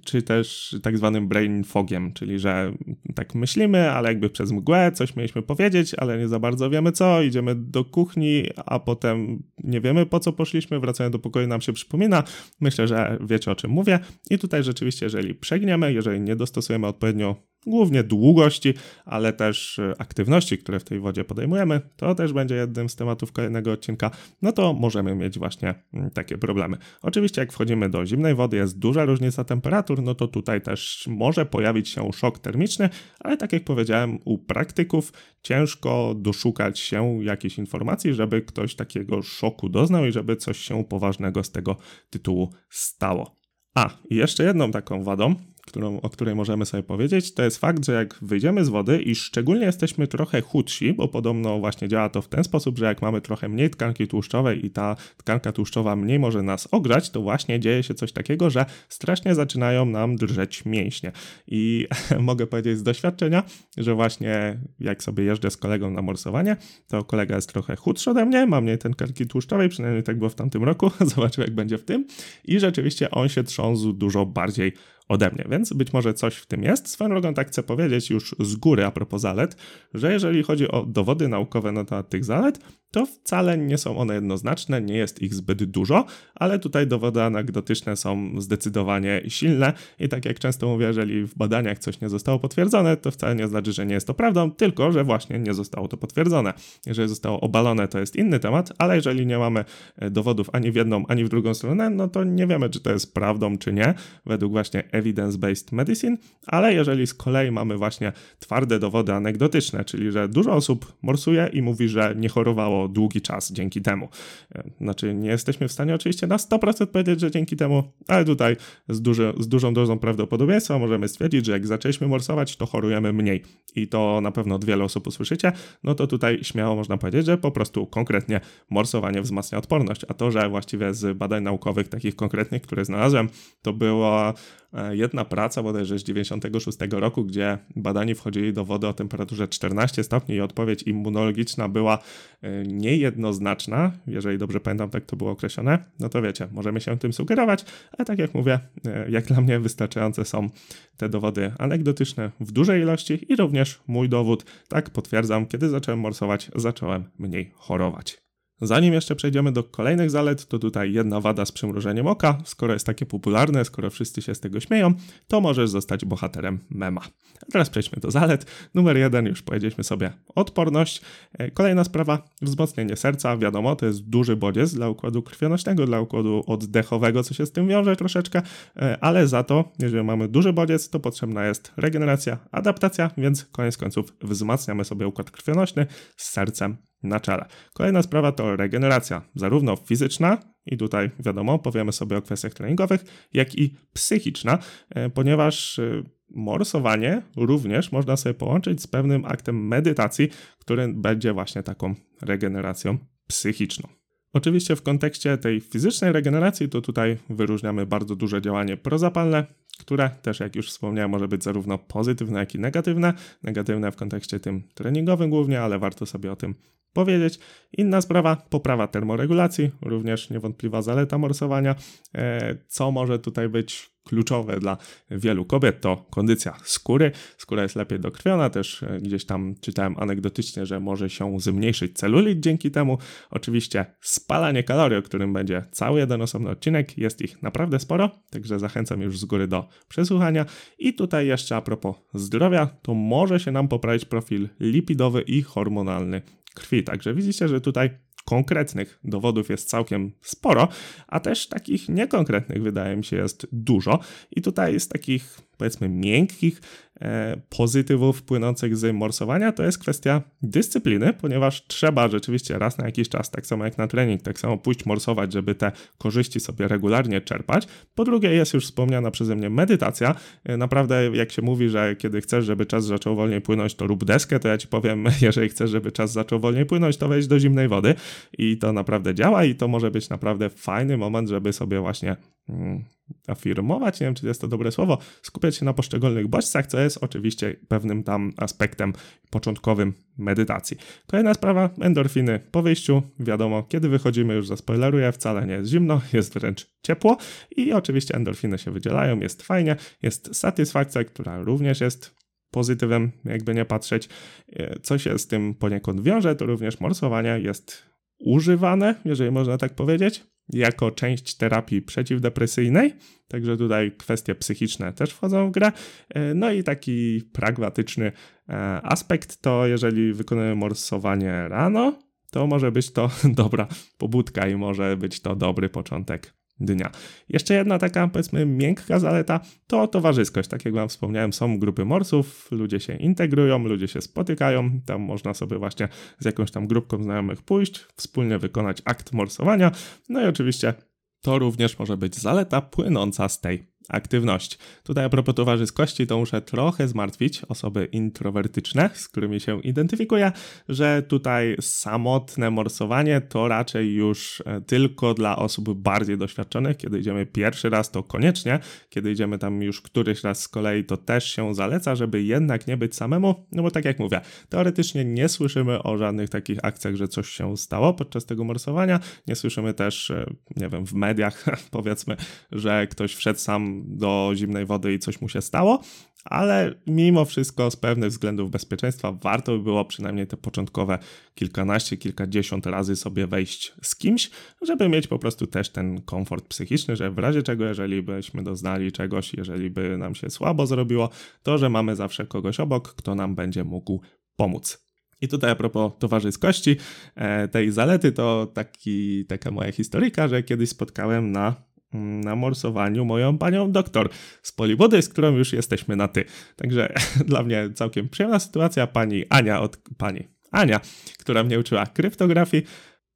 czy 0.04 0.22
też 0.22 0.76
tak 0.82 0.98
zwanym 0.98 1.28
brain 1.28 1.64
fogiem, 1.64 2.12
czyli 2.12 2.38
że 2.38 2.72
tak 3.14 3.34
myślimy, 3.34 3.90
ale 3.90 4.08
jakby 4.08 4.30
przez 4.30 4.52
mgłę 4.52 4.92
coś 4.92 5.16
mieliśmy 5.16 5.42
powiedzieć, 5.42 5.94
ale 5.98 6.18
nie 6.18 6.28
za 6.28 6.38
bardzo 6.38 6.70
wiemy 6.70 6.92
co, 6.92 7.22
idziemy 7.22 7.54
do 7.54 7.84
kuchni, 7.84 8.44
a 8.66 8.78
potem 8.78 9.42
nie 9.64 9.80
wiemy 9.80 10.06
po 10.06 10.20
co 10.20 10.32
poszliśmy, 10.32 10.80
wracając 10.80 11.12
do 11.12 11.18
pokoju 11.18 11.46
nam 11.46 11.60
się 11.60 11.72
przypomina. 11.72 12.22
Myślę, 12.60 12.88
że 12.88 13.18
wiecie 13.20 13.50
o 13.50 13.56
czym 13.56 13.70
mówię. 13.70 13.98
I 14.30 14.38
tutaj 14.38 14.62
rzeczywiście, 14.62 15.06
jeżeli 15.06 15.34
przegniemy, 15.34 15.92
jeżeli 15.92 16.20
nie 16.20 16.36
dostosujemy 16.36 16.86
odpowiednio 16.86 17.48
głównie 17.66 18.02
długości, 18.02 18.74
ale 19.04 19.32
też 19.32 19.80
aktywności, 19.98 20.58
które 20.58 20.80
w 20.80 20.84
tej 20.84 21.00
wodzie 21.00 21.24
podejmujemy, 21.24 21.80
to 21.96 22.14
też 22.14 22.32
będzie 22.32 22.54
jednym 22.54 22.88
z 22.88 22.96
tematów 22.96 23.32
kolejnego 23.32 23.72
odcinka, 23.72 24.10
no 24.42 24.52
to 24.52 24.74
możemy 24.74 25.14
mieć 25.14 25.38
właśnie 25.38 25.74
takie 26.14 26.38
problemy. 26.38 26.76
Oczywiście 27.02 27.40
jak 27.40 27.52
wchodzimy 27.52 27.90
do 27.90 28.06
zimnej 28.06 28.34
wody, 28.34 28.56
jest 28.56 28.78
duża 28.78 29.04
różnica 29.04 29.44
temperatur, 29.82 30.02
no 30.02 30.14
to 30.14 30.28
tutaj 30.28 30.60
też 30.60 31.06
może 31.10 31.46
pojawić 31.46 31.88
się 31.88 32.12
szok 32.12 32.38
termiczny, 32.38 32.88
ale 33.20 33.36
tak 33.36 33.52
jak 33.52 33.64
powiedziałem, 33.64 34.18
u 34.24 34.38
praktyków 34.38 35.12
ciężko 35.42 36.14
doszukać 36.16 36.78
się 36.78 37.24
jakiejś 37.24 37.58
informacji, 37.58 38.14
żeby 38.14 38.42
ktoś 38.42 38.74
takiego 38.74 39.22
szoku 39.22 39.68
doznał 39.68 40.06
i 40.06 40.12
żeby 40.12 40.36
coś 40.36 40.58
się 40.58 40.84
poważnego 40.84 41.44
z 41.44 41.50
tego 41.50 41.76
tytułu 42.10 42.52
stało. 42.70 43.38
A, 43.74 43.90
i 44.10 44.16
jeszcze 44.16 44.44
jedną 44.44 44.70
taką 44.70 45.04
wadą, 45.04 45.34
którą, 45.68 46.00
o 46.00 46.10
której 46.10 46.34
możemy 46.34 46.66
sobie 46.66 46.82
powiedzieć, 46.82 47.34
to 47.34 47.42
jest 47.42 47.58
fakt, 47.58 47.86
że 47.86 47.92
jak 47.92 48.18
wyjdziemy 48.22 48.64
z 48.64 48.68
wody 48.68 49.02
i 49.02 49.14
szczególnie 49.14 49.66
jesteśmy 49.66 50.06
trochę 50.06 50.40
chudsi, 50.40 50.92
bo 50.92 51.08
podobno 51.08 51.58
właśnie 51.58 51.88
działa 51.88 52.08
to 52.08 52.22
w 52.22 52.28
ten 52.28 52.44
sposób, 52.44 52.78
że 52.78 52.84
jak 52.84 53.02
mamy 53.02 53.20
trochę 53.20 53.48
mniej 53.48 53.70
tkanki 53.70 54.08
tłuszczowej 54.08 54.66
i 54.66 54.70
ta 54.70 54.96
tkanka 55.16 55.52
tłuszczowa 55.52 55.96
mniej 55.96 56.18
może 56.18 56.42
nas 56.42 56.68
ogrzać, 56.70 57.10
to 57.10 57.20
właśnie 57.22 57.60
dzieje 57.60 57.82
się 57.82 57.94
coś 57.94 58.12
takiego, 58.12 58.50
że 58.50 58.64
strasznie 58.88 59.34
zaczynają 59.34 59.84
nam 59.86 60.16
drżeć 60.16 60.64
mięśnie. 60.64 61.12
I 61.46 61.86
mogę 62.20 62.46
powiedzieć 62.46 62.78
z 62.78 62.82
doświadczenia, 62.82 63.42
że 63.76 63.94
właśnie 63.94 64.58
jak 64.80 65.02
sobie 65.02 65.24
jeżdżę 65.24 65.50
z 65.50 65.56
kolegą 65.56 65.90
na 65.90 66.02
morsowanie, 66.02 66.56
to 66.88 67.04
kolega 67.04 67.36
jest 67.36 67.52
trochę 67.52 67.76
chudszy 67.76 68.10
ode 68.10 68.24
mnie, 68.24 68.46
ma 68.46 68.60
mniej 68.60 68.78
tkanki 68.78 69.26
tłuszczowej, 69.26 69.68
przynajmniej 69.68 70.02
tak 70.02 70.18
było 70.18 70.30
w 70.30 70.34
tamtym 70.34 70.64
roku, 70.64 70.90
zobaczył 71.14 71.44
jak 71.44 71.54
będzie 71.54 71.78
w 71.78 71.84
tym 71.84 72.06
i 72.44 72.60
rzeczywiście 72.60 73.10
on 73.10 73.28
się 73.28 73.44
trząsł 73.44 73.92
dużo 73.92 74.26
bardziej 74.26 74.72
ode 75.08 75.30
mnie, 75.30 75.44
więc 75.50 75.72
być 75.72 75.92
może 75.92 76.14
coś 76.14 76.36
w 76.36 76.46
tym 76.46 76.62
jest. 76.62 76.88
Swoją 76.88 77.10
drogą 77.10 77.34
tak 77.34 77.48
chcę 77.48 77.62
powiedzieć 77.62 78.10
już 78.10 78.34
z 78.40 78.56
góry 78.56 78.84
a 78.84 78.90
propos 78.90 79.22
zalet, 79.22 79.56
że 79.94 80.12
jeżeli 80.12 80.42
chodzi 80.42 80.68
o 80.68 80.86
dowody 80.86 81.28
naukowe 81.28 81.72
na 81.72 81.84
temat 81.84 82.08
tych 82.08 82.24
zalet, 82.24 82.58
to 82.90 83.06
wcale 83.06 83.58
nie 83.58 83.78
są 83.78 83.98
one 83.98 84.14
jednoznaczne, 84.14 84.80
nie 84.80 84.96
jest 84.96 85.22
ich 85.22 85.34
zbyt 85.34 85.64
dużo, 85.64 86.04
ale 86.34 86.58
tutaj 86.58 86.86
dowody 86.86 87.22
anegdotyczne 87.22 87.96
są 87.96 88.40
zdecydowanie 88.40 89.22
silne 89.28 89.72
i 89.98 90.08
tak 90.08 90.24
jak 90.24 90.38
często 90.38 90.68
mówię, 90.68 90.86
jeżeli 90.86 91.22
w 91.26 91.34
badaniach 91.34 91.78
coś 91.78 92.00
nie 92.00 92.08
zostało 92.08 92.38
potwierdzone, 92.38 92.96
to 92.96 93.10
wcale 93.10 93.34
nie 93.34 93.48
znaczy, 93.48 93.72
że 93.72 93.86
nie 93.86 93.94
jest 93.94 94.06
to 94.06 94.14
prawdą, 94.14 94.50
tylko 94.50 94.92
że 94.92 95.04
właśnie 95.04 95.38
nie 95.38 95.54
zostało 95.54 95.88
to 95.88 95.96
potwierdzone. 95.96 96.52
Jeżeli 96.86 97.08
zostało 97.08 97.40
obalone, 97.40 97.88
to 97.88 97.98
jest 97.98 98.16
inny 98.16 98.40
temat, 98.40 98.72
ale 98.78 98.96
jeżeli 98.96 99.26
nie 99.26 99.38
mamy 99.38 99.64
e, 99.96 100.10
dowodów 100.10 100.50
ani 100.52 100.72
w 100.72 100.74
jedną, 100.74 101.06
ani 101.06 101.24
w 101.24 101.28
drugą 101.28 101.54
stronę, 101.54 101.90
no 101.90 102.08
to 102.08 102.24
nie 102.24 102.46
wiemy, 102.46 102.70
czy 102.70 102.80
to 102.80 102.92
jest 102.92 103.14
prawdą, 103.14 103.58
czy 103.58 103.72
nie, 103.72 103.94
według 104.26 104.52
właśnie 104.52 104.84
evidence-based 105.02 105.72
medicine, 105.72 106.16
ale 106.46 106.74
jeżeli 106.74 107.06
z 107.06 107.14
kolei 107.14 107.50
mamy 107.50 107.76
właśnie 107.76 108.12
twarde 108.38 108.78
dowody 108.78 109.12
anegdotyczne, 109.12 109.84
czyli 109.84 110.12
że 110.12 110.28
dużo 110.28 110.52
osób 110.52 110.92
morsuje 111.02 111.50
i 111.52 111.62
mówi, 111.62 111.88
że 111.88 112.14
nie 112.16 112.28
chorowało 112.28 112.88
długi 112.88 113.20
czas 113.20 113.52
dzięki 113.52 113.82
temu. 113.82 114.08
E, 114.54 114.62
znaczy, 114.80 115.14
nie 115.14 115.28
jesteśmy 115.28 115.68
w 115.68 115.72
stanie 115.72 115.94
oczywiście 115.94 116.26
na 116.26 116.36
100% 116.36 116.86
powiedzieć, 116.86 117.20
że 117.20 117.30
dzięki 117.30 117.56
temu, 117.56 117.82
ale 118.08 118.24
tutaj 118.24 118.56
z, 118.88 119.02
duży, 119.02 119.32
z 119.40 119.48
dużą 119.48 119.74
dozą 119.74 119.98
prawdopodobieństwa 119.98 120.78
możemy 120.78 121.08
stwierdzić, 121.08 121.46
że 121.46 121.52
jak 121.52 121.66
zaczęliśmy 121.66 122.08
morsować, 122.08 122.56
to 122.56 122.66
chorujemy 122.66 123.12
mniej. 123.12 123.42
I 123.76 123.88
to 123.88 124.20
na 124.20 124.30
pewno 124.32 124.54
od 124.54 124.64
wielu 124.64 124.84
osób 124.84 125.06
usłyszycie, 125.06 125.52
no 125.84 125.94
to 125.94 126.06
tutaj 126.06 126.38
śmiało 126.42 126.76
można 126.76 126.98
powiedzieć, 126.98 127.26
że 127.26 127.38
po 127.38 127.50
prostu 127.50 127.86
konkretnie 127.86 128.40
morsowanie 128.70 129.22
wzmacnia 129.22 129.58
odporność. 129.58 130.04
A 130.08 130.14
to, 130.14 130.30
że 130.30 130.48
właściwie 130.48 130.94
z 130.94 131.16
badań 131.16 131.42
naukowych, 131.42 131.88
takich 131.88 132.16
konkretnych, 132.16 132.62
które 132.62 132.84
znalazłem, 132.84 133.28
to 133.62 133.72
była 133.72 134.34
E, 134.74 134.87
jedna 134.92 135.24
praca 135.24 135.62
bodajże 135.62 135.98
z 135.98 136.04
96 136.04 136.78
roku, 136.90 137.24
gdzie 137.24 137.58
badani 137.76 138.14
wchodzili 138.14 138.52
do 138.52 138.64
wody 138.64 138.86
o 138.86 138.92
temperaturze 138.92 139.48
14 139.48 140.04
stopni 140.04 140.34
i 140.34 140.40
odpowiedź 140.40 140.82
immunologiczna 140.82 141.68
była 141.68 141.98
e, 142.42 142.62
niejednoznaczna, 142.62 143.92
jeżeli 144.06 144.38
dobrze 144.38 144.60
pamiętam, 144.60 144.90
tak 144.90 145.06
to 145.06 145.16
było 145.16 145.30
określone, 145.30 145.78
no 146.00 146.08
to 146.08 146.22
wiecie, 146.22 146.48
możemy 146.52 146.80
się 146.80 146.98
tym 146.98 147.12
sugerować, 147.12 147.64
ale 147.98 148.06
tak 148.06 148.18
jak 148.18 148.34
mówię, 148.34 148.60
e, 148.86 149.10
jak 149.10 149.24
dla 149.24 149.40
mnie 149.40 149.60
wystarczające 149.60 150.24
są 150.24 150.48
te 150.96 151.08
dowody 151.08 151.52
anegdotyczne 151.58 152.30
w 152.40 152.52
dużej 152.52 152.82
ilości 152.82 153.32
i 153.32 153.36
również 153.36 153.80
mój 153.86 154.08
dowód, 154.08 154.44
tak 154.68 154.90
potwierdzam, 154.90 155.46
kiedy 155.46 155.68
zacząłem 155.68 156.00
morsować, 156.00 156.50
zacząłem 156.54 157.04
mniej 157.18 157.52
chorować. 157.54 158.27
Zanim 158.60 158.94
jeszcze 158.94 159.16
przejdziemy 159.16 159.52
do 159.52 159.64
kolejnych 159.64 160.10
zalet, 160.10 160.46
to 160.46 160.58
tutaj 160.58 160.92
jedna 160.92 161.20
wada 161.20 161.44
z 161.44 161.52
przymrużeniem 161.52 162.06
oka. 162.06 162.38
Skoro 162.44 162.72
jest 162.72 162.86
takie 162.86 163.06
popularne, 163.06 163.64
skoro 163.64 163.90
wszyscy 163.90 164.22
się 164.22 164.34
z 164.34 164.40
tego 164.40 164.60
śmieją, 164.60 164.94
to 165.26 165.40
możesz 165.40 165.70
zostać 165.70 166.04
bohaterem 166.04 166.58
mema. 166.70 167.00
A 167.42 167.52
teraz 167.52 167.70
przejdźmy 167.70 168.00
do 168.00 168.10
zalet. 168.10 168.46
Numer 168.74 168.96
jeden, 168.96 169.26
już 169.26 169.42
powiedzieliśmy 169.42 169.84
sobie 169.84 170.12
odporność. 170.34 171.02
E, 171.38 171.50
kolejna 171.50 171.84
sprawa, 171.84 172.28
wzmocnienie 172.42 172.96
serca. 172.96 173.36
Wiadomo, 173.36 173.76
to 173.76 173.86
jest 173.86 174.08
duży 174.08 174.36
bodziec 174.36 174.74
dla 174.74 174.88
układu 174.88 175.22
krwionośnego, 175.22 175.86
dla 175.86 176.00
układu 176.00 176.42
oddechowego, 176.46 177.22
co 177.22 177.34
się 177.34 177.46
z 177.46 177.52
tym 177.52 177.68
wiąże 177.68 177.96
troszeczkę, 177.96 178.42
e, 178.76 178.98
ale 179.00 179.28
za 179.28 179.44
to, 179.44 179.72
jeżeli 179.78 180.04
mamy 180.04 180.28
duży 180.28 180.52
bodziec, 180.52 180.90
to 180.90 181.00
potrzebna 181.00 181.46
jest 181.46 181.72
regeneracja, 181.76 182.38
adaptacja, 182.52 183.10
więc 183.18 183.44
koniec 183.44 183.76
końców 183.76 184.12
wzmacniamy 184.22 184.84
sobie 184.84 185.06
układ 185.06 185.30
krwionośny 185.30 185.86
z 186.16 186.30
sercem 186.30 186.87
na 187.02 187.20
czele. 187.20 187.46
Kolejna 187.72 188.02
sprawa 188.02 188.32
to 188.32 188.56
regeneracja, 188.56 189.22
zarówno 189.34 189.76
fizyczna, 189.76 190.38
i 190.70 190.76
tutaj 190.76 191.10
wiadomo, 191.20 191.58
powiemy 191.58 191.92
sobie 191.92 192.16
o 192.16 192.22
kwestiach 192.22 192.54
treningowych, 192.54 193.04
jak 193.34 193.58
i 193.58 193.74
psychiczna, 193.92 194.58
e, 194.90 195.10
ponieważ 195.10 195.78
e, 195.78 196.02
morsowanie 196.30 197.22
również 197.36 197.92
można 197.92 198.16
sobie 198.16 198.34
połączyć 198.34 198.82
z 198.82 198.86
pewnym 198.86 199.24
aktem 199.24 199.66
medytacji, 199.66 200.28
który 200.58 200.88
będzie 200.88 201.32
właśnie 201.32 201.62
taką 201.62 201.94
regeneracją 202.22 202.98
psychiczną. 203.26 203.88
Oczywiście 204.32 204.76
w 204.76 204.82
kontekście 204.82 205.38
tej 205.38 205.60
fizycznej 205.60 206.12
regeneracji 206.12 206.68
to 206.68 206.80
tutaj 206.80 207.18
wyróżniamy 207.30 207.86
bardzo 207.86 208.16
duże 208.16 208.42
działanie 208.42 208.76
prozapalne, 208.76 209.46
które 209.78 210.10
też 210.22 210.40
jak 210.40 210.56
już 210.56 210.68
wspomniałem 210.68 211.10
może 211.10 211.28
być 211.28 211.44
zarówno 211.44 211.78
pozytywne, 211.78 212.38
jak 212.40 212.54
i 212.54 212.58
negatywne. 212.58 213.12
Negatywne 213.42 213.92
w 213.92 213.96
kontekście 213.96 214.40
tym 214.40 214.62
treningowym 214.74 215.30
głównie, 215.30 215.60
ale 215.60 215.78
warto 215.78 216.06
sobie 216.06 216.32
o 216.32 216.36
tym 216.36 216.54
powiedzieć. 216.98 217.38
Inna 217.72 218.00
sprawa, 218.00 218.36
poprawa 218.36 218.88
termoregulacji, 218.88 219.70
również 219.82 220.30
niewątpliwa 220.30 220.82
zaleta 220.82 221.18
morsowania. 221.18 221.74
E, 222.14 222.56
co 222.68 222.90
może 222.90 223.18
tutaj 223.18 223.48
być 223.48 223.90
kluczowe 224.08 224.60
dla 224.60 224.76
wielu 225.10 225.44
kobiet 225.44 225.80
to 225.80 226.06
kondycja 226.10 226.56
skóry. 226.64 227.12
Skóra 227.36 227.62
jest 227.62 227.76
lepiej 227.76 228.00
dokrwiona, 228.00 228.50
też 228.50 228.82
e, 228.82 228.98
gdzieś 229.02 229.24
tam 229.24 229.54
czytałem 229.60 229.94
anegdotycznie, 229.98 230.66
że 230.66 230.80
może 230.80 231.10
się 231.10 231.40
zmniejszyć 231.40 231.98
celulit 231.98 232.40
dzięki 232.40 232.70
temu. 232.70 232.98
Oczywiście 233.30 233.86
spalanie 234.00 234.62
kalorii, 234.62 234.98
o 234.98 235.02
którym 235.02 235.32
będzie 235.32 235.64
cały 235.70 236.00
jeden 236.00 236.22
osobny 236.22 236.50
odcinek, 236.50 236.98
jest 236.98 237.22
ich 237.22 237.42
naprawdę 237.42 237.80
sporo, 237.80 238.10
także 238.30 238.58
zachęcam 238.58 239.00
już 239.00 239.18
z 239.18 239.24
góry 239.24 239.48
do 239.48 239.68
przesłuchania. 239.88 240.46
I 240.78 240.94
tutaj 240.94 241.26
jeszcze 241.26 241.56
a 241.56 241.62
propos 241.62 241.96
zdrowia, 242.14 242.66
to 242.82 242.94
może 242.94 243.40
się 243.40 243.52
nam 243.52 243.68
poprawić 243.68 244.04
profil 244.04 244.48
lipidowy 244.60 245.22
i 245.22 245.42
hormonalny 245.42 246.22
krwi. 246.58 246.84
Także 246.84 247.14
widzicie, 247.14 247.48
że 247.48 247.60
tutaj 247.60 247.90
konkretnych 248.24 248.98
dowodów 249.04 249.48
jest 249.48 249.68
całkiem 249.68 250.12
sporo, 250.22 250.68
a 251.06 251.20
też 251.20 251.48
takich 251.48 251.88
niekonkretnych 251.88 252.62
wydaje 252.62 252.96
mi 252.96 253.04
się 253.04 253.16
jest 253.16 253.46
dużo. 253.52 253.98
I 254.30 254.42
tutaj 254.42 254.80
z 254.80 254.88
takich 254.88 255.47
powiedzmy 255.58 255.88
miękkich 255.88 256.60
e, 257.00 257.40
pozytywów 257.48 258.22
płynących 258.22 258.76
z 258.76 258.94
morsowania, 258.94 259.52
to 259.52 259.62
jest 259.62 259.78
kwestia 259.78 260.22
dyscypliny, 260.42 261.12
ponieważ 261.12 261.66
trzeba 261.66 262.08
rzeczywiście 262.08 262.58
raz 262.58 262.78
na 262.78 262.86
jakiś 262.86 263.08
czas, 263.08 263.30
tak 263.30 263.46
samo 263.46 263.64
jak 263.64 263.78
na 263.78 263.86
trening, 263.86 264.22
tak 264.22 264.40
samo 264.40 264.58
pójść 264.58 264.86
morsować, 264.86 265.32
żeby 265.32 265.54
te 265.54 265.72
korzyści 265.98 266.40
sobie 266.40 266.68
regularnie 266.68 267.20
czerpać. 267.20 267.66
Po 267.94 268.04
drugie 268.04 268.30
jest 268.30 268.54
już 268.54 268.64
wspomniana 268.64 269.10
przeze 269.10 269.36
mnie 269.36 269.50
medytacja. 269.50 270.14
E, 270.44 270.56
naprawdę 270.56 271.10
jak 271.12 271.32
się 271.32 271.42
mówi, 271.42 271.68
że 271.68 271.96
kiedy 271.96 272.20
chcesz, 272.20 272.44
żeby 272.44 272.66
czas 272.66 272.84
zaczął 272.84 273.16
wolniej 273.16 273.40
płynąć, 273.40 273.74
to 273.74 273.86
rób 273.86 274.04
deskę, 274.04 274.40
to 274.40 274.48
ja 274.48 274.58
ci 274.58 274.68
powiem, 274.68 275.04
jeżeli 275.20 275.48
chcesz, 275.48 275.70
żeby 275.70 275.92
czas 275.92 276.12
zaczął 276.12 276.40
wolniej 276.40 276.66
płynąć, 276.66 276.96
to 276.96 277.08
wejdź 277.08 277.26
do 277.26 277.40
zimnej 277.40 277.68
wody 277.68 277.94
i 278.38 278.58
to 278.58 278.72
naprawdę 278.72 279.14
działa 279.14 279.44
i 279.44 279.54
to 279.54 279.68
może 279.68 279.90
być 279.90 280.08
naprawdę 280.08 280.50
fajny 280.50 280.96
moment, 280.96 281.28
żeby 281.28 281.52
sobie 281.52 281.80
właśnie 281.80 282.16
mm, 282.48 282.84
afirmować, 283.26 284.00
nie 284.00 284.06
wiem 284.06 284.14
czy 284.14 284.26
jest 284.26 284.40
to 284.40 284.48
dobre 284.48 284.72
słowo, 284.72 284.98
skupiać 285.22 285.56
się 285.56 285.64
na 285.64 285.72
poszczególnych 285.72 286.28
bodźcach, 286.28 286.66
co 286.66 286.80
jest 286.80 286.98
oczywiście 287.00 287.56
pewnym 287.68 288.04
tam 288.04 288.32
aspektem 288.36 288.92
początkowym 289.30 289.94
medytacji. 290.18 290.76
Kolejna 291.06 291.34
sprawa, 291.34 291.70
endorfiny 291.80 292.40
po 292.50 292.62
wyjściu, 292.62 293.02
wiadomo, 293.20 293.62
kiedy 293.62 293.88
wychodzimy, 293.88 294.34
już 294.34 294.46
zaspoileruję, 294.46 295.12
wcale 295.12 295.46
nie 295.46 295.54
jest 295.54 295.70
zimno, 295.70 296.00
jest 296.12 296.34
wręcz 296.34 296.66
ciepło 296.82 297.16
i 297.56 297.72
oczywiście 297.72 298.14
endorfiny 298.14 298.58
się 298.58 298.70
wydzielają, 298.70 299.20
jest 299.20 299.42
fajnie, 299.42 299.76
jest 300.02 300.36
satysfakcja, 300.36 301.04
która 301.04 301.42
również 301.42 301.80
jest 301.80 302.18
pozytywem, 302.50 303.12
jakby 303.24 303.54
nie 303.54 303.64
patrzeć. 303.64 304.08
E, 304.52 304.80
co 304.80 304.98
się 304.98 305.18
z 305.18 305.26
tym 305.26 305.54
poniekąd 305.54 306.00
wiąże, 306.00 306.36
to 306.36 306.46
również 306.46 306.80
morsowanie 306.80 307.40
jest 307.40 307.88
używane, 308.18 308.94
jeżeli 309.04 309.30
można 309.30 309.58
tak 309.58 309.74
powiedzieć 309.74 310.24
jako 310.52 310.90
część 310.90 311.34
terapii 311.34 311.82
przeciwdepresyjnej, 311.82 312.94
także 313.28 313.56
tutaj 313.56 313.92
kwestie 313.92 314.34
psychiczne 314.34 314.92
też 314.92 315.10
wchodzą 315.10 315.48
w 315.48 315.50
grę. 315.50 315.72
E, 316.08 316.34
no 316.34 316.52
i 316.52 316.62
taki 316.62 317.22
pragmatyczny 317.32 318.12
e, 318.48 318.54
aspekt 318.82 319.42
to 319.42 319.66
jeżeli 319.66 320.12
wykonujemy 320.12 320.54
morsowanie 320.54 321.48
rano, 321.48 321.98
to 322.30 322.46
może 322.46 322.72
być 322.72 322.92
to 322.92 323.10
dobra 323.42 323.68
pobudka 323.98 324.48
i 324.48 324.56
może 324.56 324.96
być 324.96 325.20
to 325.20 325.36
dobry 325.36 325.68
początek 325.68 326.37
dnia. 326.60 326.90
Jeszcze 327.28 327.54
jedna 327.54 327.78
taka, 327.78 328.08
powiedzmy, 328.08 328.46
miękka 328.46 328.98
zaleta 328.98 329.40
to 329.66 329.86
towarzyskość. 329.86 330.48
Tak 330.48 330.64
jak 330.64 330.74
Wam 330.74 330.88
wspomniałem, 330.88 331.32
są 331.32 331.58
grupy 331.58 331.84
morsów, 331.84 332.48
ludzie 332.50 332.80
się 332.80 332.94
integrują, 332.94 333.58
ludzie 333.58 333.88
się 333.88 334.00
spotykają. 334.00 334.80
Tam 334.86 335.00
można 335.00 335.34
sobie 335.34 335.58
właśnie 335.58 335.88
z 336.18 336.24
jakąś 336.24 336.50
tam 336.50 336.66
grupką 336.66 337.02
znajomych 337.02 337.42
pójść, 337.42 337.86
wspólnie 337.96 338.38
wykonać 338.38 338.82
akt 338.84 339.12
morsowania. 339.12 339.72
No 340.08 340.22
i 340.22 340.24
oczywiście 340.24 340.74
to 341.20 341.38
również 341.38 341.78
może 341.78 341.96
być 341.96 342.16
zaleta 342.16 342.60
płynąca 342.60 343.28
z 343.28 343.40
tej 343.40 343.66
aktywność. 343.88 344.58
Tutaj 344.82 345.04
a 345.04 345.08
propos 345.08 345.34
towarzyskości, 345.34 346.06
to 346.06 346.18
muszę 346.18 346.42
trochę 346.42 346.88
zmartwić 346.88 347.42
osoby 347.48 347.88
introwertyczne, 347.92 348.90
z 348.94 349.08
którymi 349.08 349.40
się 349.40 349.60
identyfikuję, 349.60 350.32
że 350.68 351.02
tutaj 351.02 351.56
samotne 351.60 352.50
morsowanie 352.50 353.20
to 353.20 353.48
raczej 353.48 353.94
już 353.94 354.42
e, 354.46 354.60
tylko 354.60 355.14
dla 355.14 355.36
osób 355.36 355.78
bardziej 355.78 356.18
doświadczonych. 356.18 356.76
Kiedy 356.76 356.98
idziemy 356.98 357.26
pierwszy 357.26 357.70
raz, 357.70 357.90
to 357.90 358.02
koniecznie. 358.02 358.58
Kiedy 358.88 359.12
idziemy 359.12 359.38
tam 359.38 359.62
już 359.62 359.80
któryś 359.80 360.24
raz 360.24 360.40
z 360.40 360.48
kolei, 360.48 360.84
to 360.84 360.96
też 360.96 361.32
się 361.32 361.54
zaleca, 361.54 361.94
żeby 361.94 362.22
jednak 362.22 362.66
nie 362.66 362.76
być 362.76 362.96
samemu, 362.96 363.46
no 363.52 363.62
bo 363.62 363.70
tak 363.70 363.84
jak 363.84 363.98
mówię, 363.98 364.20
teoretycznie 364.48 365.04
nie 365.04 365.28
słyszymy 365.28 365.82
o 365.82 365.98
żadnych 365.98 366.30
takich 366.30 366.58
akcjach, 366.62 366.96
że 366.96 367.08
coś 367.08 367.28
się 367.28 367.56
stało 367.56 367.94
podczas 367.94 368.26
tego 368.26 368.44
morsowania. 368.44 369.00
Nie 369.26 369.36
słyszymy 369.36 369.74
też, 369.74 370.10
e, 370.10 370.26
nie 370.56 370.68
wiem, 370.68 370.86
w 370.86 370.92
mediach 370.92 371.44
powiedzmy, 371.70 372.16
że 372.52 372.86
ktoś 372.86 373.14
wszedł 373.14 373.38
sam 373.38 373.77
do 373.86 374.32
zimnej 374.34 374.66
wody 374.66 374.92
i 374.92 374.98
coś 374.98 375.20
mu 375.20 375.28
się 375.28 375.42
stało, 375.42 375.82
ale 376.24 376.74
mimo 376.86 377.24
wszystko 377.24 377.70
z 377.70 377.76
pewnych 377.76 378.10
względów 378.10 378.50
bezpieczeństwa 378.50 379.12
warto 379.12 379.52
by 379.52 379.62
było 379.64 379.84
przynajmniej 379.84 380.26
te 380.26 380.36
początkowe 380.36 380.98
kilkanaście, 381.34 381.96
kilkadziesiąt 381.96 382.66
razy 382.66 382.96
sobie 382.96 383.26
wejść 383.26 383.72
z 383.82 383.96
kimś, 383.96 384.30
żeby 384.62 384.88
mieć 384.88 385.06
po 385.06 385.18
prostu 385.18 385.46
też 385.46 385.70
ten 385.70 386.00
komfort 386.02 386.48
psychiczny, 386.48 386.96
że 386.96 387.10
w 387.10 387.18
razie 387.18 387.42
czego, 387.42 387.64
jeżeli 387.64 388.02
byśmy 388.02 388.42
doznali 388.42 388.92
czegoś, 388.92 389.34
jeżeli 389.34 389.70
by 389.70 389.98
nam 389.98 390.14
się 390.14 390.30
słabo 390.30 390.66
zrobiło, 390.66 391.10
to 391.42 391.58
że 391.58 391.68
mamy 391.68 391.96
zawsze 391.96 392.26
kogoś 392.26 392.60
obok, 392.60 392.94
kto 392.94 393.14
nam 393.14 393.34
będzie 393.34 393.64
mógł 393.64 394.00
pomóc. 394.36 394.88
I 395.20 395.28
tutaj 395.28 395.50
a 395.50 395.54
propos 395.54 395.92
towarzyskości, 395.98 396.76
e, 397.14 397.48
tej 397.48 397.70
zalety, 397.70 398.12
to 398.12 398.46
taki, 398.46 399.26
taka 399.26 399.50
moja 399.50 399.72
historyka, 399.72 400.28
że 400.28 400.42
kiedyś 400.42 400.68
spotkałem 400.68 401.32
na, 401.32 401.67
na 401.92 402.36
morsowaniu 402.36 403.04
moją 403.04 403.38
panią 403.38 403.72
doktor 403.72 404.08
z 404.42 404.52
Poliwody, 404.52 405.02
z 405.02 405.08
którą 405.08 405.36
już 405.36 405.52
jesteśmy 405.52 405.96
na 405.96 406.08
ty. 406.08 406.24
Także 406.56 406.94
dla 407.28 407.42
mnie 407.42 407.70
całkiem 407.74 408.08
przyjemna 408.08 408.38
sytuacja. 408.38 408.86
Pani 408.86 409.24
Ania 409.28 409.60
od 409.60 409.78
pani 409.98 410.28
Ania, 410.50 410.80
która 411.18 411.44
mnie 411.44 411.58
uczyła 411.58 411.86
kryptografii, 411.86 412.64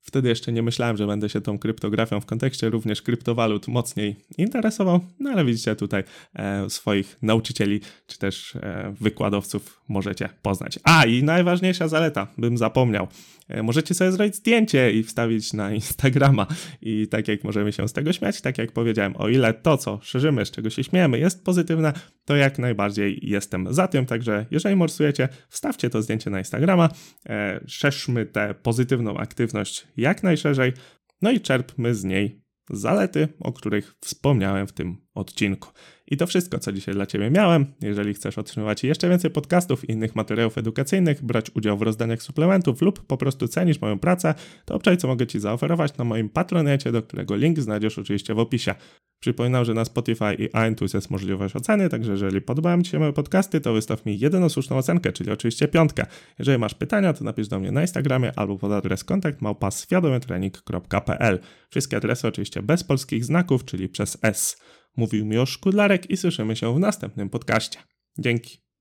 Wtedy 0.02 0.28
jeszcze 0.28 0.52
nie 0.52 0.62
myślałem, 0.62 0.96
że 0.96 1.06
będę 1.06 1.28
się 1.28 1.40
tą 1.40 1.58
kryptografią 1.58 2.20
w 2.20 2.26
kontekście 2.26 2.70
również 2.70 3.02
kryptowalut 3.02 3.68
mocniej 3.68 4.16
interesował, 4.38 5.00
no 5.20 5.30
ale 5.30 5.44
widzicie 5.44 5.76
tutaj 5.76 6.02
e, 6.34 6.70
swoich 6.70 7.18
nauczycieli 7.22 7.80
czy 8.06 8.18
też 8.18 8.56
e, 8.56 8.94
wykładowców 9.00 9.80
możecie 9.88 10.28
poznać. 10.42 10.78
A 10.84 11.04
i 11.04 11.22
najważniejsza 11.22 11.88
zaleta, 11.88 12.26
bym 12.38 12.58
zapomniał. 12.58 13.08
E, 13.48 13.62
możecie 13.62 13.94
sobie 13.94 14.12
zrobić 14.12 14.36
zdjęcie 14.36 14.92
i 14.92 15.02
wstawić 15.02 15.52
na 15.52 15.72
Instagrama. 15.72 16.46
I 16.82 17.08
tak 17.08 17.28
jak 17.28 17.44
możemy 17.44 17.72
się 17.72 17.88
z 17.88 17.92
tego 17.92 18.12
śmiać, 18.12 18.40
tak 18.40 18.58
jak 18.58 18.72
powiedziałem, 18.72 19.16
o 19.16 19.28
ile 19.28 19.54
to, 19.54 19.76
co 19.76 19.98
szerzymy, 20.02 20.46
z 20.46 20.50
czego 20.50 20.70
się 20.70 20.84
śmiejemy, 20.84 21.18
jest 21.18 21.44
pozytywne, 21.44 21.92
to 22.24 22.36
jak 22.36 22.58
najbardziej 22.58 23.18
jestem 23.22 23.74
za 23.74 23.88
tym. 23.88 24.06
Także 24.06 24.46
jeżeli 24.50 24.76
morsujecie, 24.76 25.28
wstawcie 25.48 25.90
to 25.90 26.02
zdjęcie 26.02 26.30
na 26.30 26.38
Instagrama, 26.38 26.88
e, 27.26 27.60
szerzmy 27.66 28.26
tę 28.26 28.54
pozytywną 28.62 29.16
aktywność 29.16 29.86
jak 29.96 30.22
najszerzej, 30.22 30.72
no 31.22 31.30
i 31.30 31.40
czerpmy 31.40 31.94
z 31.94 32.04
niej 32.04 32.42
zalety, 32.70 33.28
o 33.40 33.52
których 33.52 33.94
wspomniałem 34.00 34.66
w 34.66 34.72
tym 34.72 35.01
odcinku. 35.14 35.68
I 36.06 36.16
to 36.16 36.26
wszystko, 36.26 36.58
co 36.58 36.72
dzisiaj 36.72 36.94
dla 36.94 37.06
Ciebie 37.06 37.30
miałem. 37.30 37.66
Jeżeli 37.80 38.14
chcesz 38.14 38.38
otrzymywać 38.38 38.84
jeszcze 38.84 39.08
więcej 39.08 39.30
podcastów 39.30 39.88
i 39.88 39.92
innych 39.92 40.16
materiałów 40.16 40.58
edukacyjnych, 40.58 41.24
brać 41.24 41.50
udział 41.54 41.78
w 41.78 41.82
rozdaniach 41.82 42.22
suplementów 42.22 42.82
lub 42.82 43.06
po 43.06 43.16
prostu 43.16 43.48
cenisz 43.48 43.80
moją 43.80 43.98
pracę, 43.98 44.34
to 44.64 44.74
obczaj, 44.74 44.96
co 44.96 45.08
mogę 45.08 45.26
Ci 45.26 45.40
zaoferować 45.40 45.96
na 45.96 46.04
moim 46.04 46.28
patronecie, 46.28 46.92
do 46.92 47.02
którego 47.02 47.36
link 47.36 47.60
znajdziesz 47.60 47.98
oczywiście 47.98 48.34
w 48.34 48.38
opisie. 48.38 48.74
Przypominam, 49.20 49.64
że 49.64 49.74
na 49.74 49.84
Spotify 49.84 50.34
i 50.38 50.48
iTunes 50.72 50.94
jest 50.94 51.10
możliwość 51.10 51.56
oceny, 51.56 51.88
także 51.88 52.12
jeżeli 52.12 52.40
podobają 52.40 52.82
Ci 52.82 52.90
się 52.90 52.98
moje 52.98 53.12
podcasty, 53.12 53.60
to 53.60 53.72
wystaw 53.72 54.06
mi 54.06 54.18
jedyną 54.18 54.48
słuszną 54.48 54.76
ocenkę, 54.76 55.12
czyli 55.12 55.30
oczywiście 55.30 55.68
piątkę. 55.68 56.06
Jeżeli 56.38 56.58
masz 56.58 56.74
pytania, 56.74 57.12
to 57.12 57.24
napisz 57.24 57.48
do 57.48 57.60
mnie 57.60 57.72
na 57.72 57.80
Instagramie 57.80 58.32
albo 58.36 58.58
pod 58.58 58.72
adres 58.72 59.04
kontakt 59.04 59.42
małpa.świadomytrening.pl. 59.42 61.38
Wszystkie 61.70 61.96
adresy 61.96 62.28
oczywiście 62.28 62.62
bez 62.62 62.84
polskich 62.84 63.24
znaków, 63.24 63.64
czyli 63.64 63.88
przez 63.88 64.18
S. 64.22 64.56
Mówił 64.96 65.26
mi 65.26 65.38
o 65.38 65.46
Szkudlarek 65.46 66.10
i 66.10 66.16
słyszymy 66.16 66.56
się 66.56 66.74
w 66.74 66.78
następnym 66.78 67.30
podcaście. 67.30 67.78
Dzięki. 68.18 68.71